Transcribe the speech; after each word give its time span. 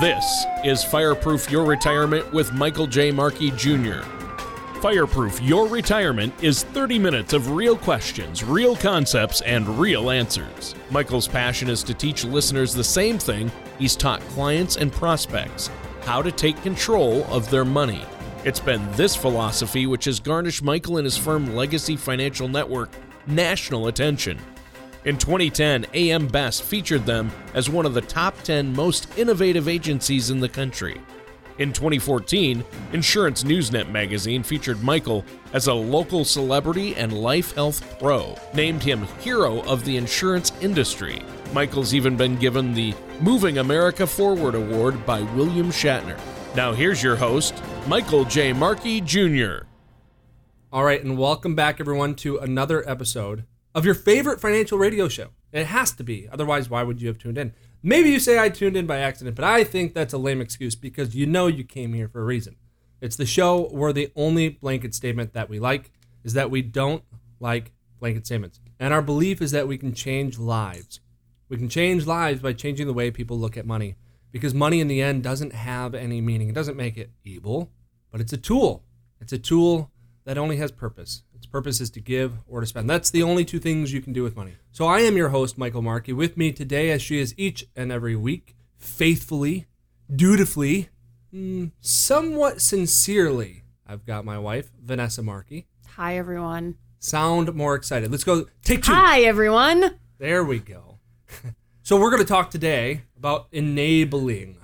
This 0.00 0.46
is 0.64 0.82
Fireproof 0.82 1.50
Your 1.50 1.66
Retirement 1.66 2.32
with 2.32 2.54
Michael 2.54 2.86
J. 2.86 3.10
Markey 3.10 3.50
Jr. 3.50 4.00
Fireproof 4.80 5.42
Your 5.42 5.68
Retirement 5.68 6.32
is 6.42 6.62
30 6.62 6.98
minutes 6.98 7.34
of 7.34 7.50
real 7.50 7.76
questions, 7.76 8.42
real 8.42 8.74
concepts, 8.74 9.42
and 9.42 9.68
real 9.78 10.08
answers. 10.08 10.74
Michael's 10.90 11.28
passion 11.28 11.68
is 11.68 11.82
to 11.82 11.92
teach 11.92 12.24
listeners 12.24 12.72
the 12.72 12.82
same 12.82 13.18
thing 13.18 13.52
he's 13.78 13.94
taught 13.94 14.22
clients 14.28 14.76
and 14.76 14.90
prospects 14.90 15.68
how 16.04 16.22
to 16.22 16.32
take 16.32 16.62
control 16.62 17.24
of 17.24 17.50
their 17.50 17.66
money. 17.66 18.02
It's 18.42 18.58
been 18.58 18.90
this 18.92 19.14
philosophy 19.14 19.86
which 19.86 20.06
has 20.06 20.18
garnished 20.18 20.62
Michael 20.62 20.96
and 20.96 21.04
his 21.04 21.18
firm 21.18 21.54
Legacy 21.54 21.96
Financial 21.96 22.48
Network 22.48 22.88
national 23.26 23.88
attention. 23.88 24.38
In 25.06 25.16
2010, 25.16 25.86
AM 25.94 26.26
Best 26.26 26.62
featured 26.62 27.06
them 27.06 27.30
as 27.54 27.70
one 27.70 27.86
of 27.86 27.94
the 27.94 28.02
top 28.02 28.36
10 28.42 28.74
most 28.76 29.08
innovative 29.16 29.66
agencies 29.66 30.28
in 30.28 30.40
the 30.40 30.48
country. 30.48 31.00
In 31.56 31.72
2014, 31.72 32.62
Insurance 32.92 33.42
Newsnet 33.42 33.90
magazine 33.90 34.42
featured 34.42 34.82
Michael 34.82 35.24
as 35.54 35.68
a 35.68 35.74
local 35.74 36.22
celebrity 36.22 36.94
and 36.96 37.14
life 37.14 37.54
health 37.54 37.98
pro, 37.98 38.36
named 38.52 38.82
him 38.82 39.06
Hero 39.20 39.62
of 39.62 39.86
the 39.86 39.96
Insurance 39.96 40.52
Industry. 40.60 41.22
Michael's 41.54 41.94
even 41.94 42.14
been 42.14 42.36
given 42.36 42.74
the 42.74 42.94
Moving 43.20 43.56
America 43.56 44.06
Forward 44.06 44.54
Award 44.54 45.06
by 45.06 45.22
William 45.22 45.70
Shatner. 45.70 46.20
Now 46.54 46.74
here's 46.74 47.02
your 47.02 47.16
host, 47.16 47.54
Michael 47.86 48.26
J. 48.26 48.52
Markey 48.52 49.00
Jr. 49.00 49.64
All 50.70 50.84
right, 50.84 51.02
and 51.02 51.16
welcome 51.16 51.54
back, 51.54 51.80
everyone, 51.80 52.14
to 52.16 52.36
another 52.36 52.86
episode 52.88 53.44
of 53.74 53.84
your 53.84 53.94
favorite 53.94 54.40
financial 54.40 54.78
radio 54.78 55.08
show. 55.08 55.28
It 55.52 55.66
has 55.66 55.92
to 55.92 56.04
be. 56.04 56.28
Otherwise, 56.30 56.70
why 56.70 56.82
would 56.82 57.00
you 57.00 57.08
have 57.08 57.18
tuned 57.18 57.38
in? 57.38 57.52
Maybe 57.82 58.10
you 58.10 58.20
say 58.20 58.38
I 58.38 58.48
tuned 58.48 58.76
in 58.76 58.86
by 58.86 58.98
accident, 58.98 59.36
but 59.36 59.44
I 59.44 59.64
think 59.64 59.94
that's 59.94 60.12
a 60.12 60.18
lame 60.18 60.40
excuse 60.40 60.74
because 60.74 61.14
you 61.14 61.26
know 61.26 61.46
you 61.46 61.64
came 61.64 61.94
here 61.94 62.08
for 62.08 62.20
a 62.20 62.24
reason. 62.24 62.56
It's 63.00 63.16
the 63.16 63.26
show 63.26 63.68
where 63.68 63.92
the 63.92 64.12
only 64.14 64.50
blanket 64.50 64.94
statement 64.94 65.32
that 65.32 65.48
we 65.48 65.58
like 65.58 65.90
is 66.22 66.34
that 66.34 66.50
we 66.50 66.62
don't 66.62 67.02
like 67.38 67.72
blanket 67.98 68.26
statements. 68.26 68.60
And 68.78 68.92
our 68.92 69.02
belief 69.02 69.40
is 69.40 69.50
that 69.52 69.66
we 69.66 69.78
can 69.78 69.94
change 69.94 70.38
lives. 70.38 71.00
We 71.48 71.56
can 71.56 71.68
change 71.68 72.06
lives 72.06 72.40
by 72.40 72.52
changing 72.52 72.86
the 72.86 72.92
way 72.92 73.10
people 73.10 73.38
look 73.38 73.56
at 73.56 73.66
money 73.66 73.96
because 74.30 74.54
money 74.54 74.80
in 74.80 74.88
the 74.88 75.02
end 75.02 75.22
doesn't 75.22 75.54
have 75.54 75.94
any 75.94 76.20
meaning. 76.20 76.48
It 76.48 76.54
doesn't 76.54 76.76
make 76.76 76.96
it 76.96 77.10
evil, 77.24 77.70
but 78.10 78.20
it's 78.20 78.32
a 78.32 78.36
tool. 78.36 78.84
It's 79.20 79.32
a 79.32 79.38
tool 79.38 79.90
that 80.24 80.38
only 80.38 80.56
has 80.56 80.70
purpose. 80.70 81.22
Its 81.40 81.46
purpose 81.46 81.80
is 81.80 81.88
to 81.88 82.02
give 82.02 82.34
or 82.46 82.60
to 82.60 82.66
spend. 82.66 82.90
That's 82.90 83.10
the 83.10 83.22
only 83.22 83.46
two 83.46 83.58
things 83.58 83.94
you 83.94 84.02
can 84.02 84.12
do 84.12 84.22
with 84.22 84.36
money. 84.36 84.56
So 84.72 84.84
I 84.84 85.00
am 85.00 85.16
your 85.16 85.30
host, 85.30 85.56
Michael 85.56 85.80
Markey. 85.80 86.12
With 86.12 86.36
me 86.36 86.52
today, 86.52 86.90
as 86.90 87.00
she 87.00 87.18
is 87.18 87.32
each 87.38 87.64
and 87.74 87.90
every 87.90 88.14
week, 88.14 88.54
faithfully, 88.76 89.66
dutifully, 90.14 90.90
mm, 91.32 91.70
somewhat 91.80 92.60
sincerely, 92.60 93.62
I've 93.86 94.04
got 94.04 94.26
my 94.26 94.38
wife, 94.38 94.70
Vanessa 94.84 95.22
Markey. 95.22 95.66
Hi, 95.96 96.18
everyone. 96.18 96.74
Sound 96.98 97.54
more 97.54 97.74
excited. 97.74 98.10
Let's 98.10 98.22
go. 98.22 98.44
Take 98.62 98.82
two. 98.82 98.92
Hi, 98.92 99.22
everyone. 99.22 99.94
There 100.18 100.44
we 100.44 100.58
go. 100.58 100.98
so 101.82 101.98
we're 101.98 102.10
going 102.10 102.22
to 102.22 102.28
talk 102.28 102.50
today 102.50 103.04
about 103.16 103.46
enabling. 103.50 104.58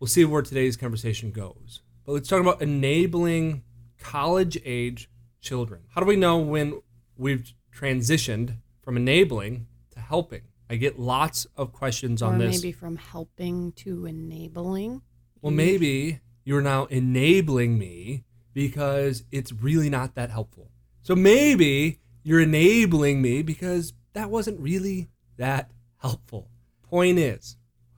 We'll 0.00 0.08
see 0.08 0.24
where 0.24 0.40
today's 0.40 0.78
conversation 0.78 1.30
goes. 1.30 1.82
But 2.06 2.12
let's 2.12 2.28
talk 2.30 2.40
about 2.40 2.62
enabling 2.62 3.64
college 4.00 4.56
age 4.64 5.10
children. 5.46 5.82
How 5.94 6.00
do 6.00 6.06
we 6.06 6.16
know 6.16 6.38
when 6.38 6.82
we've 7.16 7.52
transitioned 7.74 8.56
from 8.82 8.96
enabling 8.96 9.68
to 9.92 10.00
helping? 10.00 10.42
I 10.68 10.74
get 10.76 10.98
lots 10.98 11.46
of 11.56 11.72
questions 11.72 12.20
on 12.20 12.34
or 12.34 12.46
this. 12.46 12.60
maybe 12.60 12.72
from 12.72 12.96
helping 12.96 13.72
to 13.72 14.06
enabling. 14.06 15.02
Well, 15.40 15.52
maybe 15.52 16.20
you're 16.44 16.62
now 16.62 16.86
enabling 16.86 17.78
me 17.78 18.24
because 18.52 19.22
it's 19.30 19.52
really 19.52 19.88
not 19.88 20.16
that 20.16 20.30
helpful. 20.30 20.70
So 21.02 21.14
maybe 21.14 22.00
you're 22.24 22.40
enabling 22.40 23.22
me 23.22 23.42
because 23.42 23.92
that 24.14 24.28
wasn't 24.28 24.58
really 24.58 25.08
that 25.36 25.70
helpful. 25.98 26.48
Point 26.82 27.18
is, 27.18 27.56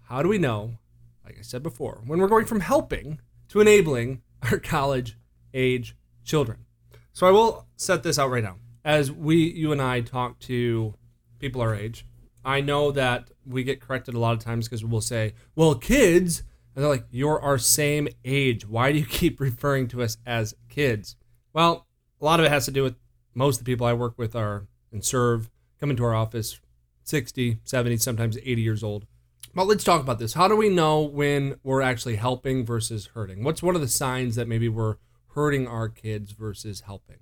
how 0.09 0.23
do 0.23 0.29
we 0.29 0.37
know, 0.37 0.79
like 1.25 1.39
I 1.39 1.43
said 1.43 1.63
before, 1.63 2.03
when 2.05 2.19
we're 2.19 2.29
going 2.29 2.45
from 2.45 2.61
helping 2.61 3.21
to 3.49 3.61
enabling 3.61 4.21
our 4.43 4.59
college 4.75 5.17
age 5.55 5.97
children? 6.25 6.67
So 7.13 7.27
I 7.27 7.31
will 7.31 7.67
set 7.77 8.03
this 8.03 8.19
out 8.19 8.31
right 8.31 8.45
now. 8.45 8.57
As 8.85 9.11
we, 9.11 9.37
you 9.37 9.73
and 9.73 9.83
I 9.83 10.01
talk 10.01 10.39
to 10.41 10.95
people 11.39 11.61
our 11.61 11.75
age, 11.75 12.07
I 12.45 12.61
know 12.61 12.91
that 12.93 13.31
we 13.45 13.65
get 13.65 13.81
corrected 13.81 14.15
a 14.15 14.19
lot 14.19 14.33
of 14.33 14.39
times 14.39 14.67
because 14.67 14.85
we'll 14.85 15.01
say, 15.01 15.35
well, 15.55 15.75
kids, 15.75 16.43
and 16.75 16.83
they're 16.83 16.91
like, 16.91 17.07
you're 17.11 17.41
our 17.41 17.59
same 17.59 18.09
age. 18.25 18.67
Why 18.67 18.93
do 18.93 18.99
you 18.99 19.07
keep 19.21 19.41
referring 19.41 19.89
to 19.89 20.03
us 20.03 20.17
as 20.25 20.55
kids? 20.69 21.17
Well, 21.53 21.87
a 22.21 22.25
lot 22.25 22.41
of 22.41 22.47
it 22.47 22.51
has 22.51 22.65
to 22.67 22.71
do 22.71 22.83
with 22.83 22.97
most 23.35 23.59
of 23.59 23.65
the 23.65 23.73
people 23.73 23.87
I 23.87 23.93
work 23.93 24.17
with 24.17 24.35
are 24.35 24.67
and 24.93 25.05
serve, 25.05 25.51
come 25.81 25.91
into 25.91 26.05
our 26.05 26.15
office 26.15 26.61
60, 27.05 27.59
70, 27.65 27.97
sometimes 27.99 28.39
80 28.39 28.63
years 28.63 28.83
old. 28.83 29.07
But 29.55 29.67
let's 29.67 29.85
talk 29.85 30.01
about 30.01 30.19
this. 30.19 30.35
How 30.35 30.47
do 30.47 30.57
we 30.57 30.69
know 30.69 31.03
when 31.03 31.57
we're 31.63 31.81
actually 31.81 32.17
helping 32.17 32.65
versus 32.65 33.07
hurting? 33.15 33.43
What's 33.43 33.63
one 33.63 33.75
of 33.75 33.81
the 33.81 33.89
signs 33.89 34.37
that 34.37 34.47
maybe 34.47 34.69
we're 34.69 34.97
hurting 35.35 35.67
our 35.67 35.89
kids 35.89 36.33
versus 36.33 36.83
helping? 36.83 37.19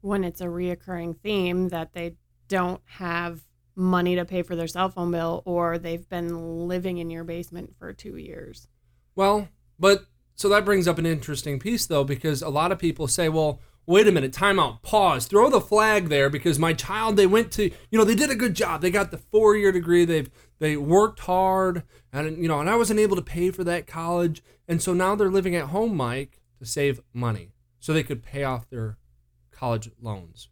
When 0.00 0.24
it's 0.24 0.40
a 0.40 0.46
reoccurring 0.46 1.20
theme 1.20 1.68
that 1.68 1.92
they 1.92 2.14
don't 2.48 2.80
have 2.84 3.42
money 3.74 4.16
to 4.16 4.24
pay 4.24 4.42
for 4.42 4.56
their 4.56 4.66
cell 4.66 4.88
phone 4.88 5.12
bill 5.12 5.42
or 5.44 5.78
they've 5.78 6.08
been 6.08 6.66
living 6.66 6.98
in 6.98 7.10
your 7.10 7.24
basement 7.24 7.74
for 7.78 7.92
two 7.92 8.16
years. 8.16 8.66
Well, 9.14 9.48
but 9.78 10.06
so 10.34 10.48
that 10.48 10.64
brings 10.64 10.88
up 10.88 10.98
an 10.98 11.06
interesting 11.06 11.58
piece 11.58 11.86
though, 11.86 12.04
because 12.04 12.42
a 12.42 12.48
lot 12.48 12.72
of 12.72 12.78
people 12.78 13.06
say, 13.06 13.28
well, 13.28 13.60
wait 13.86 14.06
a 14.06 14.12
minute, 14.12 14.32
time 14.32 14.58
out, 14.58 14.82
pause, 14.82 15.26
throw 15.26 15.48
the 15.48 15.60
flag 15.60 16.08
there 16.08 16.28
because 16.28 16.58
my 16.58 16.72
child, 16.72 17.16
they 17.16 17.26
went 17.26 17.50
to, 17.52 17.70
you 17.90 17.98
know, 17.98 18.04
they 18.04 18.14
did 18.14 18.30
a 18.30 18.34
good 18.34 18.54
job. 18.54 18.82
They 18.82 18.90
got 18.90 19.10
the 19.10 19.18
four 19.18 19.56
year 19.56 19.72
degree. 19.72 20.04
They've, 20.04 20.30
they 20.58 20.76
worked 20.76 21.20
hard 21.20 21.84
and, 22.12 22.42
you 22.42 22.48
know, 22.48 22.60
and 22.60 22.68
I 22.68 22.76
wasn't 22.76 23.00
able 23.00 23.16
to 23.16 23.22
pay 23.22 23.50
for 23.50 23.64
that 23.64 23.86
college. 23.86 24.42
And 24.66 24.82
so 24.82 24.92
now 24.92 25.14
they're 25.14 25.30
living 25.30 25.56
at 25.56 25.66
home, 25.68 25.96
Mike, 25.96 26.37
to 26.58 26.66
save 26.66 27.00
money 27.12 27.52
so 27.80 27.92
they 27.92 28.02
could 28.02 28.22
pay 28.22 28.44
off 28.44 28.68
their 28.68 28.98
college 29.50 29.90
loans. 30.00 30.48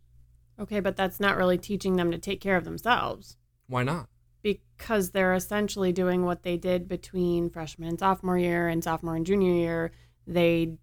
Okay, 0.59 0.81
but 0.81 0.97
that's 0.97 1.21
not 1.21 1.37
really 1.37 1.59
teaching 1.59 1.97
them 1.97 2.11
to 2.11 2.19
take 2.19 2.41
care 2.41 2.57
of 2.57 2.65
themselves 2.65 3.37
Why 3.67 3.83
not? 3.83 4.09
because 4.43 5.11
they're 5.11 5.35
essentially 5.35 5.93
doing 5.93 6.25
what 6.25 6.45
they 6.45 6.57
did 6.57 6.87
between 6.89 7.51
freshman 7.51 7.89
and 7.89 7.99
sophomore 7.99 8.39
year 8.39 8.69
and 8.69 8.83
sophomore 8.85 9.17
and 9.17 9.27
junior 9.27 9.53
year. 9.53 9.91
They 10.27 10.77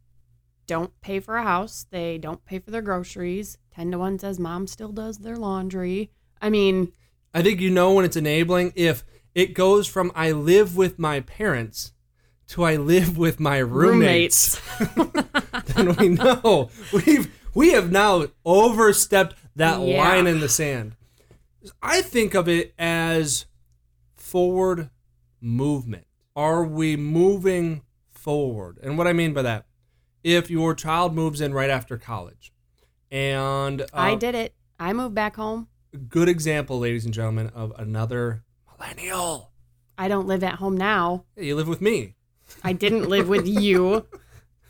don't 0.68 0.92
pay 1.02 1.20
for 1.22 1.38
a 1.38 1.44
house, 1.44 1.86
they 1.90 2.18
don't 2.18 2.44
pay 2.46 2.60
for 2.60 2.72
their 2.72 2.82
groceries. 2.82 3.58
10 3.74 3.92
to 3.92 3.98
1 3.98 4.20
says 4.20 4.38
mom 4.40 4.68
still 4.68 4.92
does 4.92 5.20
their 5.20 5.38
laundry. 5.38 6.12
I 6.42 6.50
mean, 6.50 6.92
I 7.34 7.42
think 7.42 7.62
you 7.62 7.70
know 7.70 7.94
when 7.94 8.04
it's 8.06 8.18
enabling 8.18 8.74
if 8.76 9.04
it 9.34 9.54
goes 9.54 9.88
from 9.88 10.12
I 10.14 10.32
live 10.34 10.76
with 10.76 11.00
my 11.00 11.22
parents 11.22 11.93
to 12.50 12.64
I 12.64 12.76
live 12.76 13.18
with 13.18 13.40
my 13.40 13.58
roommates. 13.58 14.60
then 15.66 15.96
we 15.96 16.10
know 16.10 16.70
we've 16.92 17.34
we 17.56 17.72
have 17.72 17.92
now 17.92 18.26
overstepped 18.46 19.36
that 19.56 19.80
Yeah. 19.82 19.98
line 20.02 20.28
in 20.28 20.40
the 20.40 20.50
sand. 20.50 20.96
I 21.82 22.02
think 22.02 22.34
of 22.34 22.48
it 22.50 22.74
as 22.78 23.46
forward 24.16 24.90
movement. 25.40 26.06
Are 26.36 26.64
we 26.64 26.98
moving 26.98 27.84
forward? 28.10 28.80
And 28.84 28.98
what 28.98 29.08
I 29.08 29.14
mean 29.14 29.34
by 29.34 29.44
that, 29.44 29.66
if 30.24 30.50
your 30.50 30.74
child 30.74 31.14
moves 31.14 31.42
in 31.42 31.54
right 31.54 31.70
after 31.70 31.98
college, 31.98 32.52
and 33.12 33.82
uh, 33.82 33.86
I 33.94 34.16
did 34.16 34.36
it. 34.36 34.56
I 34.80 34.92
moved 34.94 35.14
back 35.16 35.36
home. 35.36 35.68
good 36.10 36.28
example, 36.28 36.80
ladies 36.80 37.06
and 37.06 37.14
gentlemen, 37.14 37.48
of 37.54 37.72
another 37.78 38.44
millennial. 38.80 39.52
I 39.98 40.08
don't 40.08 40.26
live 40.28 40.44
at 40.44 40.56
home 40.56 40.76
now. 40.76 41.26
Hey, 41.36 41.46
you 41.46 41.56
live 41.56 41.68
with 41.68 41.80
me. 41.82 42.16
I 42.64 42.74
didn't 42.74 43.10
live 43.10 43.30
with 43.30 43.48
you. 43.48 44.06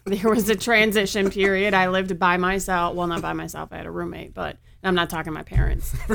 There 0.05 0.29
was 0.29 0.49
a 0.49 0.55
transition 0.55 1.29
period. 1.29 1.73
I 1.73 1.87
lived 1.87 2.19
by 2.19 2.35
myself. 2.35 2.93
Well, 2.93 3.07
not 3.07 3.21
by 3.21 3.31
myself. 3.31 3.69
I 3.71 3.77
had 3.77 3.85
a 3.85 3.91
roommate, 3.91 4.33
but 4.33 4.57
I'm 4.83 4.95
not 4.95 5.09
talking 5.09 5.31
my 5.31 5.43
parents. 5.43 5.95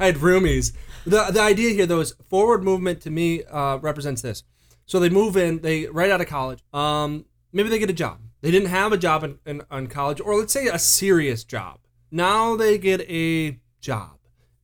I 0.00 0.06
had 0.06 0.16
roomies. 0.16 0.72
The 1.04 1.30
the 1.30 1.42
idea 1.42 1.74
here 1.74 1.84
though 1.84 2.00
is 2.00 2.14
forward 2.30 2.64
movement 2.64 3.02
to 3.02 3.10
me 3.10 3.44
uh, 3.44 3.76
represents 3.76 4.22
this. 4.22 4.44
So 4.86 4.98
they 4.98 5.10
move 5.10 5.36
in, 5.36 5.60
they 5.60 5.86
right 5.86 6.10
out 6.10 6.20
of 6.20 6.26
college. 6.26 6.62
Um, 6.72 7.26
maybe 7.52 7.68
they 7.68 7.78
get 7.78 7.90
a 7.90 7.94
job. 7.94 8.20
They 8.40 8.50
didn't 8.50 8.68
have 8.68 8.92
a 8.92 8.98
job 8.98 9.24
in, 9.24 9.38
in, 9.46 9.62
in 9.70 9.86
college, 9.86 10.20
or 10.20 10.36
let's 10.36 10.52
say 10.52 10.66
a 10.66 10.78
serious 10.78 11.44
job. 11.44 11.80
Now 12.10 12.56
they 12.56 12.76
get 12.76 13.00
a 13.02 13.58
job, 13.80 14.18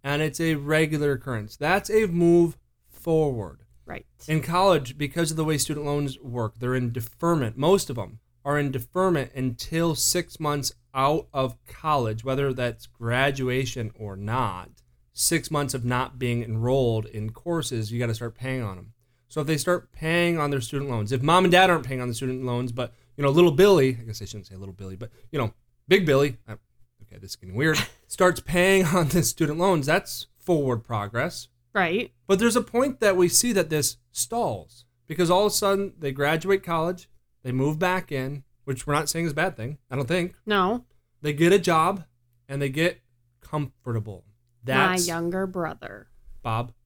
and 0.04 0.20
it's 0.20 0.40
a 0.40 0.56
regular 0.56 1.12
occurrence. 1.12 1.56
That's 1.56 1.90
a 1.90 2.06
move 2.06 2.58
forward. 2.88 3.59
Right. 3.90 4.06
In 4.28 4.40
college, 4.40 4.96
because 4.96 5.32
of 5.32 5.36
the 5.36 5.44
way 5.44 5.58
student 5.58 5.84
loans 5.84 6.16
work, 6.20 6.54
they're 6.58 6.76
in 6.76 6.92
deferment. 6.92 7.56
Most 7.56 7.90
of 7.90 7.96
them 7.96 8.20
are 8.44 8.56
in 8.56 8.70
deferment 8.70 9.32
until 9.34 9.96
six 9.96 10.38
months 10.38 10.72
out 10.94 11.26
of 11.32 11.56
college, 11.66 12.22
whether 12.22 12.52
that's 12.52 12.86
graduation 12.86 13.90
or 13.98 14.16
not. 14.16 14.70
Six 15.12 15.50
months 15.50 15.74
of 15.74 15.84
not 15.84 16.20
being 16.20 16.44
enrolled 16.44 17.06
in 17.06 17.30
courses, 17.30 17.90
you 17.90 17.98
got 17.98 18.06
to 18.06 18.14
start 18.14 18.36
paying 18.36 18.62
on 18.62 18.76
them. 18.76 18.92
So 19.28 19.40
if 19.40 19.48
they 19.48 19.56
start 19.56 19.90
paying 19.90 20.38
on 20.38 20.50
their 20.50 20.60
student 20.60 20.88
loans, 20.88 21.10
if 21.10 21.20
mom 21.20 21.44
and 21.44 21.52
dad 21.52 21.68
aren't 21.68 21.84
paying 21.84 22.00
on 22.00 22.06
the 22.06 22.14
student 22.14 22.44
loans, 22.44 22.70
but 22.70 22.94
you 23.16 23.24
know, 23.24 23.30
little 23.30 23.50
Billy, 23.50 23.98
I 24.00 24.04
guess 24.04 24.22
I 24.22 24.24
shouldn't 24.24 24.46
say 24.46 24.54
little 24.54 24.72
Billy, 24.72 24.94
but 24.94 25.10
you 25.32 25.38
know, 25.40 25.52
big 25.88 26.06
Billy, 26.06 26.36
uh, 26.48 26.56
okay, 27.02 27.18
this 27.20 27.30
is 27.30 27.36
getting 27.36 27.56
weird, 27.56 27.78
starts 28.06 28.38
paying 28.38 28.86
on 28.86 29.08
the 29.08 29.24
student 29.24 29.58
loans, 29.58 29.86
that's 29.86 30.28
forward 30.38 30.84
progress. 30.84 31.48
Right. 31.72 32.12
But 32.26 32.38
there's 32.38 32.56
a 32.56 32.62
point 32.62 33.00
that 33.00 33.16
we 33.16 33.28
see 33.28 33.52
that 33.52 33.70
this 33.70 33.96
stalls 34.12 34.84
because 35.06 35.30
all 35.30 35.46
of 35.46 35.52
a 35.52 35.54
sudden 35.54 35.94
they 35.98 36.12
graduate 36.12 36.62
college, 36.62 37.08
they 37.42 37.52
move 37.52 37.78
back 37.78 38.12
in, 38.12 38.44
which 38.64 38.86
we're 38.86 38.94
not 38.94 39.08
saying 39.08 39.26
is 39.26 39.32
a 39.32 39.34
bad 39.34 39.56
thing, 39.56 39.78
I 39.90 39.96
don't 39.96 40.08
think. 40.08 40.34
No. 40.46 40.84
They 41.22 41.32
get 41.32 41.52
a 41.52 41.58
job 41.58 42.04
and 42.48 42.60
they 42.60 42.68
get 42.68 43.00
comfortable. 43.40 44.24
That's 44.64 45.02
my 45.02 45.06
younger 45.06 45.46
brother. 45.46 46.08
Bob. 46.42 46.72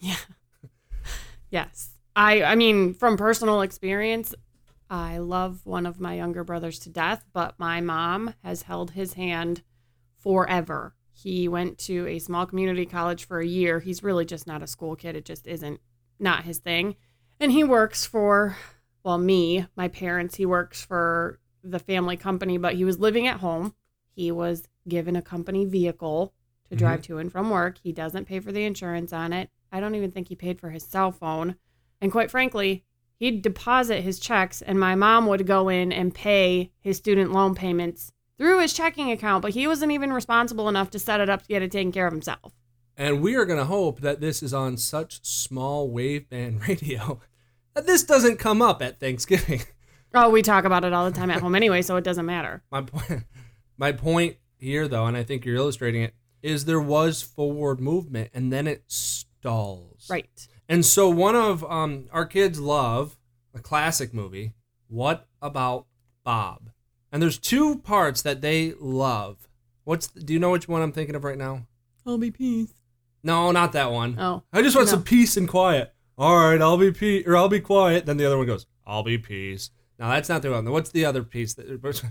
Yeah. 0.00 0.14
yes. 1.50 1.90
I 2.14 2.44
I 2.44 2.54
mean, 2.54 2.94
from 2.94 3.16
personal 3.16 3.62
experience, 3.62 4.32
I 4.88 5.18
love 5.18 5.60
one 5.64 5.86
of 5.86 5.98
my 5.98 6.14
younger 6.14 6.44
brothers 6.44 6.78
to 6.80 6.88
death, 6.88 7.24
but 7.32 7.58
my 7.58 7.80
mom 7.80 8.34
has 8.44 8.62
held 8.62 8.92
his 8.92 9.14
hand 9.14 9.62
forever. 10.16 10.94
He 11.20 11.48
went 11.48 11.78
to 11.78 12.06
a 12.06 12.20
small 12.20 12.46
community 12.46 12.86
college 12.86 13.24
for 13.24 13.40
a 13.40 13.46
year. 13.46 13.80
He's 13.80 14.04
really 14.04 14.24
just 14.24 14.46
not 14.46 14.62
a 14.62 14.68
school 14.68 14.94
kid. 14.94 15.16
It 15.16 15.24
just 15.24 15.48
isn't 15.48 15.80
not 16.20 16.44
his 16.44 16.58
thing. 16.58 16.94
And 17.40 17.50
he 17.50 17.64
works 17.64 18.06
for 18.06 18.56
well, 19.02 19.18
me, 19.18 19.66
my 19.74 19.88
parents, 19.88 20.36
he 20.36 20.44
works 20.44 20.84
for 20.84 21.40
the 21.64 21.78
family 21.78 22.16
company, 22.16 22.58
but 22.58 22.74
he 22.74 22.84
was 22.84 22.98
living 22.98 23.26
at 23.26 23.40
home. 23.40 23.74
He 24.10 24.30
was 24.30 24.68
given 24.86 25.16
a 25.16 25.22
company 25.22 25.64
vehicle 25.64 26.34
to 26.68 26.76
mm-hmm. 26.76 26.84
drive 26.84 27.02
to 27.02 27.18
and 27.18 27.32
from 27.32 27.50
work. 27.50 27.78
He 27.82 27.92
doesn't 27.92 28.26
pay 28.26 28.40
for 28.40 28.52
the 28.52 28.64
insurance 28.64 29.12
on 29.12 29.32
it. 29.32 29.50
I 29.72 29.80
don't 29.80 29.94
even 29.94 30.10
think 30.10 30.28
he 30.28 30.36
paid 30.36 30.60
for 30.60 30.70
his 30.70 30.82
cell 30.82 31.10
phone. 31.10 31.56
And 32.00 32.12
quite 32.12 32.30
frankly, 32.30 32.84
he'd 33.16 33.42
deposit 33.42 34.02
his 34.02 34.20
checks 34.20 34.62
and 34.62 34.78
my 34.78 34.94
mom 34.94 35.26
would 35.26 35.46
go 35.46 35.68
in 35.68 35.90
and 35.92 36.14
pay 36.14 36.72
his 36.80 36.96
student 36.96 37.32
loan 37.32 37.54
payments 37.54 38.12
through 38.38 38.60
his 38.60 38.72
checking 38.72 39.10
account, 39.10 39.42
but 39.42 39.52
he 39.52 39.66
wasn't 39.66 39.92
even 39.92 40.12
responsible 40.12 40.68
enough 40.68 40.90
to 40.90 40.98
set 40.98 41.20
it 41.20 41.28
up 41.28 41.42
to 41.42 41.48
get 41.48 41.62
it 41.62 41.70
taken 41.70 41.92
care 41.92 42.06
of 42.06 42.12
himself. 42.12 42.54
And 42.96 43.20
we 43.20 43.36
are 43.36 43.44
going 43.44 43.58
to 43.58 43.64
hope 43.64 44.00
that 44.00 44.20
this 44.20 44.42
is 44.42 44.54
on 44.54 44.76
such 44.76 45.24
small 45.24 45.90
waveband 45.90 46.66
radio 46.68 47.20
that 47.74 47.86
this 47.86 48.02
doesn't 48.02 48.38
come 48.38 48.62
up 48.62 48.82
at 48.82 49.00
Thanksgiving. 49.00 49.62
Oh, 50.14 50.30
we 50.30 50.40
talk 50.40 50.64
about 50.64 50.84
it 50.84 50.94
all 50.94 51.04
the 51.04 51.14
time 51.14 51.30
at 51.30 51.42
home 51.42 51.54
anyway, 51.54 51.82
so 51.82 51.96
it 51.96 52.02
doesn't 52.02 52.24
matter. 52.24 52.62
My 52.70 52.80
point, 52.80 53.24
my 53.76 53.92
point 53.92 54.36
here, 54.56 54.88
though, 54.88 55.04
and 55.04 55.14
I 55.14 55.22
think 55.22 55.44
you're 55.44 55.56
illustrating 55.56 56.00
it, 56.00 56.14
is 56.42 56.64
there 56.64 56.80
was 56.80 57.20
forward 57.20 57.78
movement 57.78 58.30
and 58.32 58.50
then 58.50 58.66
it 58.66 58.84
stalls. 58.86 60.08
Right. 60.08 60.48
And 60.66 60.84
so 60.86 61.10
one 61.10 61.36
of 61.36 61.62
um, 61.64 62.06
our 62.10 62.24
kids 62.24 62.58
love 62.58 63.18
a 63.54 63.58
classic 63.58 64.14
movie. 64.14 64.54
What 64.88 65.26
about 65.42 65.84
Bob? 66.24 66.70
And 67.12 67.22
there's 67.22 67.38
two 67.38 67.78
parts 67.78 68.22
that 68.22 68.40
they 68.40 68.74
love. 68.78 69.48
What's 69.84 70.08
the, 70.08 70.20
do 70.20 70.32
you 70.32 70.38
know 70.38 70.50
which 70.50 70.68
one 70.68 70.82
I'm 70.82 70.92
thinking 70.92 71.14
of 71.14 71.24
right 71.24 71.38
now? 71.38 71.66
I'll 72.06 72.18
be 72.18 72.30
peace. 72.30 72.74
No, 73.22 73.50
not 73.50 73.72
that 73.72 73.90
one. 73.90 74.18
Oh. 74.18 74.42
I 74.52 74.62
just 74.62 74.76
want 74.76 74.88
No. 74.88 74.92
some 74.92 75.02
peace 75.02 75.36
and 75.36 75.48
quiet. 75.48 75.92
All 76.16 76.36
right, 76.36 76.60
I'll 76.60 76.76
be 76.78 76.92
peace 76.92 77.24
or 77.26 77.36
I'll 77.36 77.48
be 77.48 77.60
quiet. 77.60 78.06
Then 78.06 78.16
the 78.16 78.26
other 78.26 78.36
one 78.38 78.46
goes, 78.46 78.66
I'll 78.86 79.02
be 79.02 79.18
peace. 79.18 79.70
Now 79.98 80.10
that's 80.10 80.28
not 80.28 80.42
the 80.42 80.50
one. 80.50 80.70
What's 80.70 80.90
the 80.90 81.04
other 81.04 81.22
piece? 81.22 81.54
That, 81.54 82.02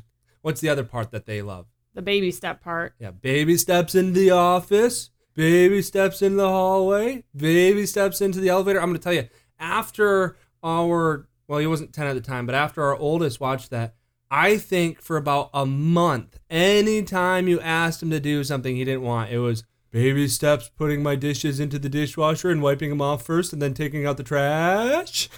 what's 0.41 0.61
the 0.61 0.69
other 0.69 0.83
part 0.83 1.11
that 1.11 1.25
they 1.25 1.41
love? 1.41 1.67
The 1.94 2.01
baby 2.01 2.31
step 2.31 2.61
part. 2.61 2.94
Yeah, 2.99 3.11
baby 3.11 3.57
steps 3.57 3.95
into 3.95 4.19
the 4.19 4.31
office. 4.31 5.09
Baby 5.33 5.81
steps 5.81 6.21
into 6.21 6.38
the 6.38 6.47
hallway. 6.49 7.23
Baby 7.35 7.85
steps 7.85 8.21
into 8.21 8.39
the 8.39 8.49
elevator. 8.49 8.79
I'm 8.81 8.88
going 8.89 8.97
to 8.97 9.03
tell 9.03 9.13
you, 9.13 9.27
after 9.59 10.35
our, 10.63 11.27
well, 11.47 11.59
he 11.59 11.67
wasn't 11.67 11.94
10 11.94 12.07
at 12.07 12.13
the 12.13 12.21
time, 12.21 12.45
but 12.45 12.55
after 12.55 12.83
our 12.83 12.95
oldest 12.95 13.39
watched 13.39 13.69
that, 13.69 13.95
I 14.29 14.57
think 14.57 15.01
for 15.01 15.15
about 15.15 15.50
a 15.53 15.65
month, 15.65 16.38
anytime 16.50 17.47
you 17.47 17.59
asked 17.62 18.03
him 18.03 18.09
to 18.09 18.19
do 18.19 18.44
something 18.44 18.75
he 18.75 18.83
didn't 18.83 19.03
want, 19.03 19.31
it 19.31 19.39
was 19.39 19.63
baby 19.89 20.27
steps 20.27 20.69
putting 20.75 21.01
my 21.01 21.15
dishes 21.15 21.59
into 21.59 21.79
the 21.79 21.89
dishwasher 21.89 22.50
and 22.50 22.62
wiping 22.62 22.89
them 22.89 23.01
off 23.01 23.24
first 23.24 23.53
and 23.53 23.62
then 23.62 23.74
taking 23.74 24.06
out 24.06 24.18
the 24.18 24.24
trash. 24.24 25.29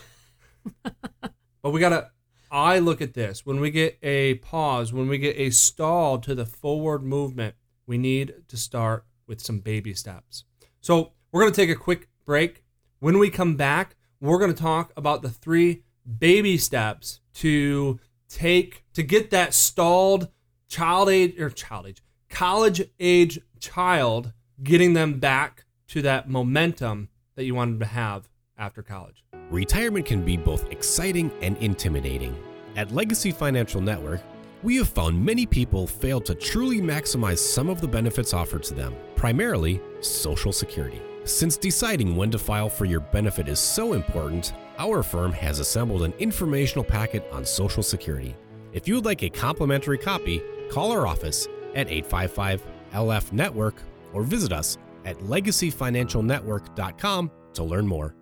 but 0.84 1.72
we 1.72 1.80
got 1.80 1.90
to, 1.90 2.10
I 2.52 2.80
look 2.80 3.00
at 3.00 3.14
this 3.14 3.46
when 3.46 3.60
we 3.60 3.70
get 3.70 4.00
a 4.02 4.36
pause, 4.36 4.92
when 4.92 5.08
we 5.08 5.20
get 5.20 5.38
a 5.38 5.52
stall 5.52 6.18
to 6.20 6.34
the 6.34 6.46
forward 6.46 7.04
movement, 7.04 7.56
we 7.86 7.98
need 7.98 8.34
to 8.48 8.58
start 8.58 9.06
with 9.28 9.40
some 9.40 9.60
baby 9.60 9.94
steps. 9.94 10.46
So 10.82 11.14
we're 11.32 11.42
going 11.42 11.54
to 11.54 11.62
take 11.62 11.70
a 11.70 11.80
quick 11.80 12.10
break. 12.26 12.64
When 13.00 13.20
we 13.20 13.30
come 13.30 13.56
back, 13.56 13.96
we're 14.20 14.40
going 14.40 14.54
to 14.54 14.62
talk 14.62 14.92
about 14.98 15.22
the 15.22 15.30
three 15.30 15.84
baby 16.18 16.58
steps 16.58 17.20
to 17.36 18.00
take 18.30 18.86
to 18.94 19.04
get 19.04 19.32
that 19.32 19.54
stalled 19.54 20.30
child 20.68 21.10
age 21.10 21.40
or 21.40 21.50
child 21.50 21.88
age 21.88 22.04
college 22.30 22.82
age 23.00 23.40
child 23.60 24.32
getting 24.64 24.94
them 24.94 25.20
back 25.20 25.66
to 25.88 26.02
that 26.04 26.30
momentum 26.30 27.10
that 27.36 27.46
you 27.46 27.56
wanted 27.56 27.80
to 27.80 27.86
have 27.86 28.30
after 28.58 28.82
college. 28.82 29.24
Retirement 29.50 30.06
can 30.06 30.24
be 30.24 30.38
both 30.38 30.70
exciting 30.72 31.32
and 31.42 31.58
intimidating. 31.58 32.38
At 32.76 32.92
Legacy 32.92 33.32
Financial 33.32 33.82
Network, 33.82 34.22
we 34.62 34.76
have 34.76 34.90
found 34.90 35.24
many 35.24 35.46
people 35.46 35.88
fail 35.88 36.20
to 36.22 36.36
truly 36.36 36.82
maximize 36.82 37.40
some 37.40 37.70
of 37.70 37.82
the 37.82 37.88
benefits 37.88 38.34
offered 38.34 38.64
to 38.64 38.74
them, 38.74 38.94
primarily 39.16 39.82
Social 40.02 40.52
Security. 40.52 41.02
Since 41.24 41.58
deciding 41.58 42.16
when 42.16 42.30
to 42.32 42.38
file 42.38 42.70
for 42.70 42.86
your 42.86 43.00
benefit 43.00 43.48
is 43.48 43.60
so 43.60 43.94
important, 43.94 44.54
our 44.80 45.04
firm 45.04 45.32
has 45.34 45.60
assembled 45.60 46.02
an 46.04 46.14
informational 46.20 46.86
packet 46.86 47.28
on 47.34 47.44
Social 47.46 47.84
Security. 47.84 48.34
If 48.72 48.88
you 48.88 48.96
would 48.96 49.06
like 49.06 49.24
a 49.24 49.30
complimentary 49.30 49.98
copy, 49.98 50.42
call 50.72 50.94
our 50.94 51.06
office 51.06 51.50
at 51.76 51.90
855 51.90 52.66
LF 52.94 53.34
Network 53.34 53.76
or 54.14 54.24
visit 54.24 54.54
us 54.54 54.78
at 55.04 55.20
legacyfinancialnetwork.com 55.20 57.32
to 57.54 57.64
learn 57.64 57.86
more. 57.86 58.16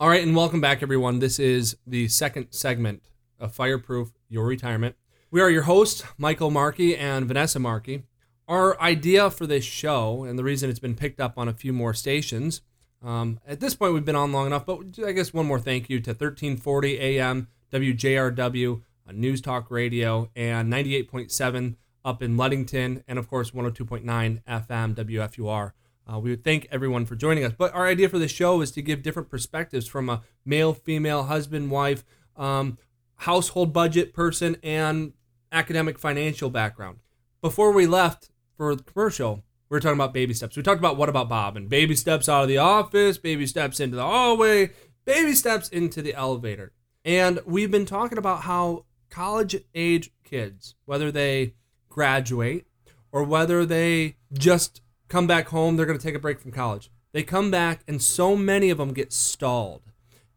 All 0.00 0.08
right, 0.08 0.24
and 0.24 0.34
welcome 0.34 0.60
back, 0.60 0.82
everyone. 0.82 1.20
This 1.20 1.38
is 1.38 1.76
the 1.86 2.08
second 2.08 2.48
segment 2.50 3.04
of 3.38 3.54
Fireproof 3.54 4.10
Your 4.28 4.46
Retirement. 4.46 4.96
We 5.30 5.40
are 5.40 5.48
your 5.48 5.62
hosts, 5.62 6.02
Michael 6.18 6.50
Markey 6.50 6.96
and 6.96 7.26
Vanessa 7.26 7.60
Markey. 7.60 8.02
Our 8.48 8.80
idea 8.80 9.30
for 9.30 9.46
this 9.46 9.64
show, 9.64 10.24
and 10.24 10.36
the 10.36 10.42
reason 10.42 10.68
it's 10.68 10.80
been 10.80 10.96
picked 10.96 11.20
up 11.20 11.38
on 11.38 11.46
a 11.46 11.54
few 11.54 11.72
more 11.72 11.94
stations, 11.94 12.62
um, 13.02 13.40
at 13.46 13.60
this 13.60 13.74
point 13.74 13.94
we've 13.94 14.04
been 14.04 14.16
on 14.16 14.32
long 14.32 14.46
enough, 14.46 14.66
but 14.66 14.80
I 15.04 15.12
guess 15.12 15.32
one 15.34 15.46
more 15.46 15.58
thank 15.58 15.90
you 15.90 16.00
to 16.00 16.10
1340 16.10 16.98
AM 16.98 17.48
WJRW, 17.72 18.82
uh, 19.08 19.12
News 19.12 19.40
Talk 19.40 19.70
Radio, 19.70 20.30
and 20.36 20.72
98.7 20.72 21.76
up 22.04 22.22
in 22.22 22.36
Ludington, 22.36 23.02
and 23.08 23.18
of 23.18 23.28
course 23.28 23.50
102.9 23.50 24.04
FM 24.04 24.94
WFUR. 24.94 25.72
Uh, 26.10 26.18
we 26.18 26.30
would 26.30 26.44
thank 26.44 26.66
everyone 26.70 27.06
for 27.06 27.14
joining 27.14 27.44
us. 27.44 27.52
But 27.56 27.72
our 27.74 27.86
idea 27.86 28.08
for 28.08 28.18
this 28.18 28.32
show 28.32 28.60
is 28.60 28.70
to 28.72 28.82
give 28.82 29.02
different 29.02 29.30
perspectives 29.30 29.86
from 29.86 30.08
a 30.08 30.22
male, 30.44 30.74
female, 30.74 31.24
husband, 31.24 31.70
wife, 31.70 32.04
um, 32.36 32.78
household 33.16 33.72
budget 33.72 34.12
person, 34.12 34.56
and 34.62 35.12
academic 35.52 35.98
financial 35.98 36.50
background. 36.50 36.98
Before 37.40 37.72
we 37.72 37.86
left 37.86 38.30
for 38.56 38.74
the 38.74 38.82
commercial, 38.82 39.44
we 39.72 39.76
were 39.76 39.80
talking 39.80 39.96
about 39.96 40.12
baby 40.12 40.34
steps. 40.34 40.54
We 40.54 40.62
talked 40.62 40.80
about 40.80 40.98
what 40.98 41.08
about 41.08 41.30
Bob 41.30 41.56
and 41.56 41.66
baby 41.66 41.96
steps 41.96 42.28
out 42.28 42.42
of 42.42 42.48
the 42.48 42.58
office, 42.58 43.16
baby 43.16 43.46
steps 43.46 43.80
into 43.80 43.96
the 43.96 44.02
hallway, 44.02 44.68
baby 45.06 45.32
steps 45.32 45.70
into 45.70 46.02
the 46.02 46.12
elevator. 46.12 46.72
And 47.06 47.40
we've 47.46 47.70
been 47.70 47.86
talking 47.86 48.18
about 48.18 48.42
how 48.42 48.84
college 49.08 49.56
age 49.74 50.10
kids, 50.24 50.74
whether 50.84 51.10
they 51.10 51.54
graduate 51.88 52.66
or 53.12 53.24
whether 53.24 53.64
they 53.64 54.16
just 54.34 54.82
come 55.08 55.26
back 55.26 55.48
home, 55.48 55.76
they're 55.76 55.86
going 55.86 55.98
to 55.98 56.04
take 56.04 56.14
a 56.14 56.18
break 56.18 56.38
from 56.38 56.52
college. 56.52 56.90
They 57.12 57.22
come 57.22 57.50
back, 57.50 57.82
and 57.88 58.02
so 58.02 58.36
many 58.36 58.68
of 58.68 58.76
them 58.76 58.92
get 58.92 59.10
stalled. 59.10 59.84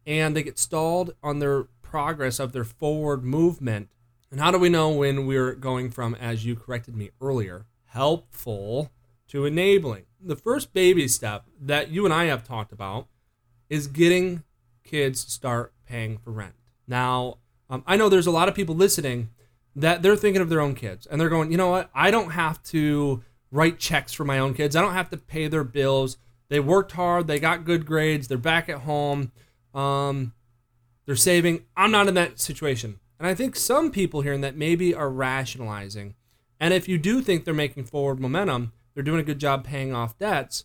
And 0.06 0.34
they 0.34 0.44
get 0.44 0.58
stalled 0.58 1.14
on 1.22 1.40
their 1.40 1.64
progress 1.82 2.38
of 2.38 2.52
their 2.52 2.64
forward 2.64 3.22
movement. 3.22 3.90
And 4.30 4.40
how 4.40 4.50
do 4.50 4.56
we 4.58 4.70
know 4.70 4.88
when 4.88 5.26
we're 5.26 5.54
going 5.54 5.90
from, 5.90 6.14
as 6.14 6.46
you 6.46 6.56
corrected 6.56 6.96
me 6.96 7.10
earlier, 7.20 7.66
helpful 7.84 8.92
to 9.28 9.44
enabling? 9.44 10.04
The 10.20 10.36
first 10.36 10.72
baby 10.72 11.08
step 11.08 11.44
that 11.60 11.90
you 11.90 12.04
and 12.04 12.14
I 12.14 12.24
have 12.24 12.46
talked 12.46 12.72
about 12.72 13.08
is 13.68 13.86
getting 13.86 14.44
kids 14.84 15.24
to 15.24 15.30
start 15.30 15.72
paying 15.86 16.18
for 16.18 16.30
rent. 16.30 16.54
Now, 16.86 17.38
um, 17.68 17.82
I 17.86 17.96
know 17.96 18.08
there's 18.08 18.26
a 18.26 18.32
lot 18.32 18.48
of 18.48 18.54
people 18.54 18.74
listening 18.74 19.30
that 19.74 20.02
they're 20.02 20.16
thinking 20.16 20.42
of 20.42 20.48
their 20.48 20.60
own 20.60 20.74
kids 20.74 21.06
and 21.06 21.20
they're 21.20 21.28
going, 21.28 21.50
you 21.50 21.56
know 21.56 21.70
what? 21.70 21.90
I 21.94 22.10
don't 22.10 22.30
have 22.30 22.62
to 22.64 23.22
write 23.50 23.78
checks 23.78 24.12
for 24.12 24.24
my 24.24 24.38
own 24.38 24.54
kids. 24.54 24.74
I 24.74 24.82
don't 24.82 24.94
have 24.94 25.10
to 25.10 25.16
pay 25.16 25.48
their 25.48 25.64
bills. 25.64 26.16
They 26.48 26.60
worked 26.60 26.92
hard. 26.92 27.26
They 27.26 27.40
got 27.40 27.64
good 27.64 27.84
grades. 27.84 28.28
They're 28.28 28.38
back 28.38 28.68
at 28.68 28.80
home. 28.80 29.32
Um, 29.74 30.32
they're 31.04 31.16
saving. 31.16 31.64
I'm 31.76 31.90
not 31.90 32.08
in 32.08 32.14
that 32.14 32.40
situation. 32.40 33.00
And 33.18 33.26
I 33.26 33.34
think 33.34 33.56
some 33.56 33.90
people 33.90 34.20
hearing 34.20 34.42
that 34.42 34.56
maybe 34.56 34.94
are 34.94 35.10
rationalizing. 35.10 36.14
And 36.60 36.72
if 36.72 36.88
you 36.88 36.98
do 36.98 37.20
think 37.20 37.44
they're 37.44 37.54
making 37.54 37.84
forward 37.84 38.20
momentum, 38.20 38.72
they're 38.96 39.04
doing 39.04 39.20
a 39.20 39.24
good 39.24 39.38
job 39.38 39.62
paying 39.62 39.94
off 39.94 40.18
debts. 40.18 40.64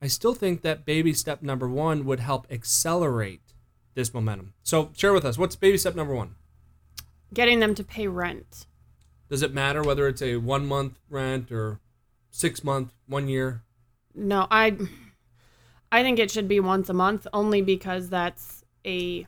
I 0.00 0.06
still 0.06 0.32
think 0.32 0.62
that 0.62 0.86
baby 0.86 1.12
step 1.12 1.42
number 1.42 1.68
one 1.68 2.06
would 2.06 2.18
help 2.18 2.46
accelerate 2.50 3.52
this 3.92 4.14
momentum. 4.14 4.54
So 4.62 4.92
share 4.96 5.12
with 5.12 5.26
us 5.26 5.36
what's 5.36 5.56
baby 5.56 5.76
step 5.76 5.94
number 5.94 6.14
one. 6.14 6.36
Getting 7.34 7.60
them 7.60 7.74
to 7.74 7.84
pay 7.84 8.08
rent. 8.08 8.66
Does 9.28 9.42
it 9.42 9.52
matter 9.52 9.82
whether 9.82 10.08
it's 10.08 10.22
a 10.22 10.38
one 10.38 10.66
month 10.66 10.98
rent 11.10 11.52
or 11.52 11.80
six 12.30 12.64
month, 12.64 12.94
one 13.06 13.28
year? 13.28 13.62
No, 14.14 14.46
I 14.50 14.78
I 15.92 16.02
think 16.02 16.18
it 16.18 16.30
should 16.30 16.48
be 16.48 16.60
once 16.60 16.88
a 16.88 16.94
month 16.94 17.26
only 17.34 17.60
because 17.60 18.08
that's 18.08 18.64
a 18.86 19.26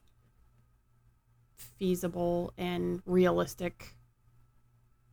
feasible 1.54 2.54
and 2.56 3.02
realistic 3.04 3.94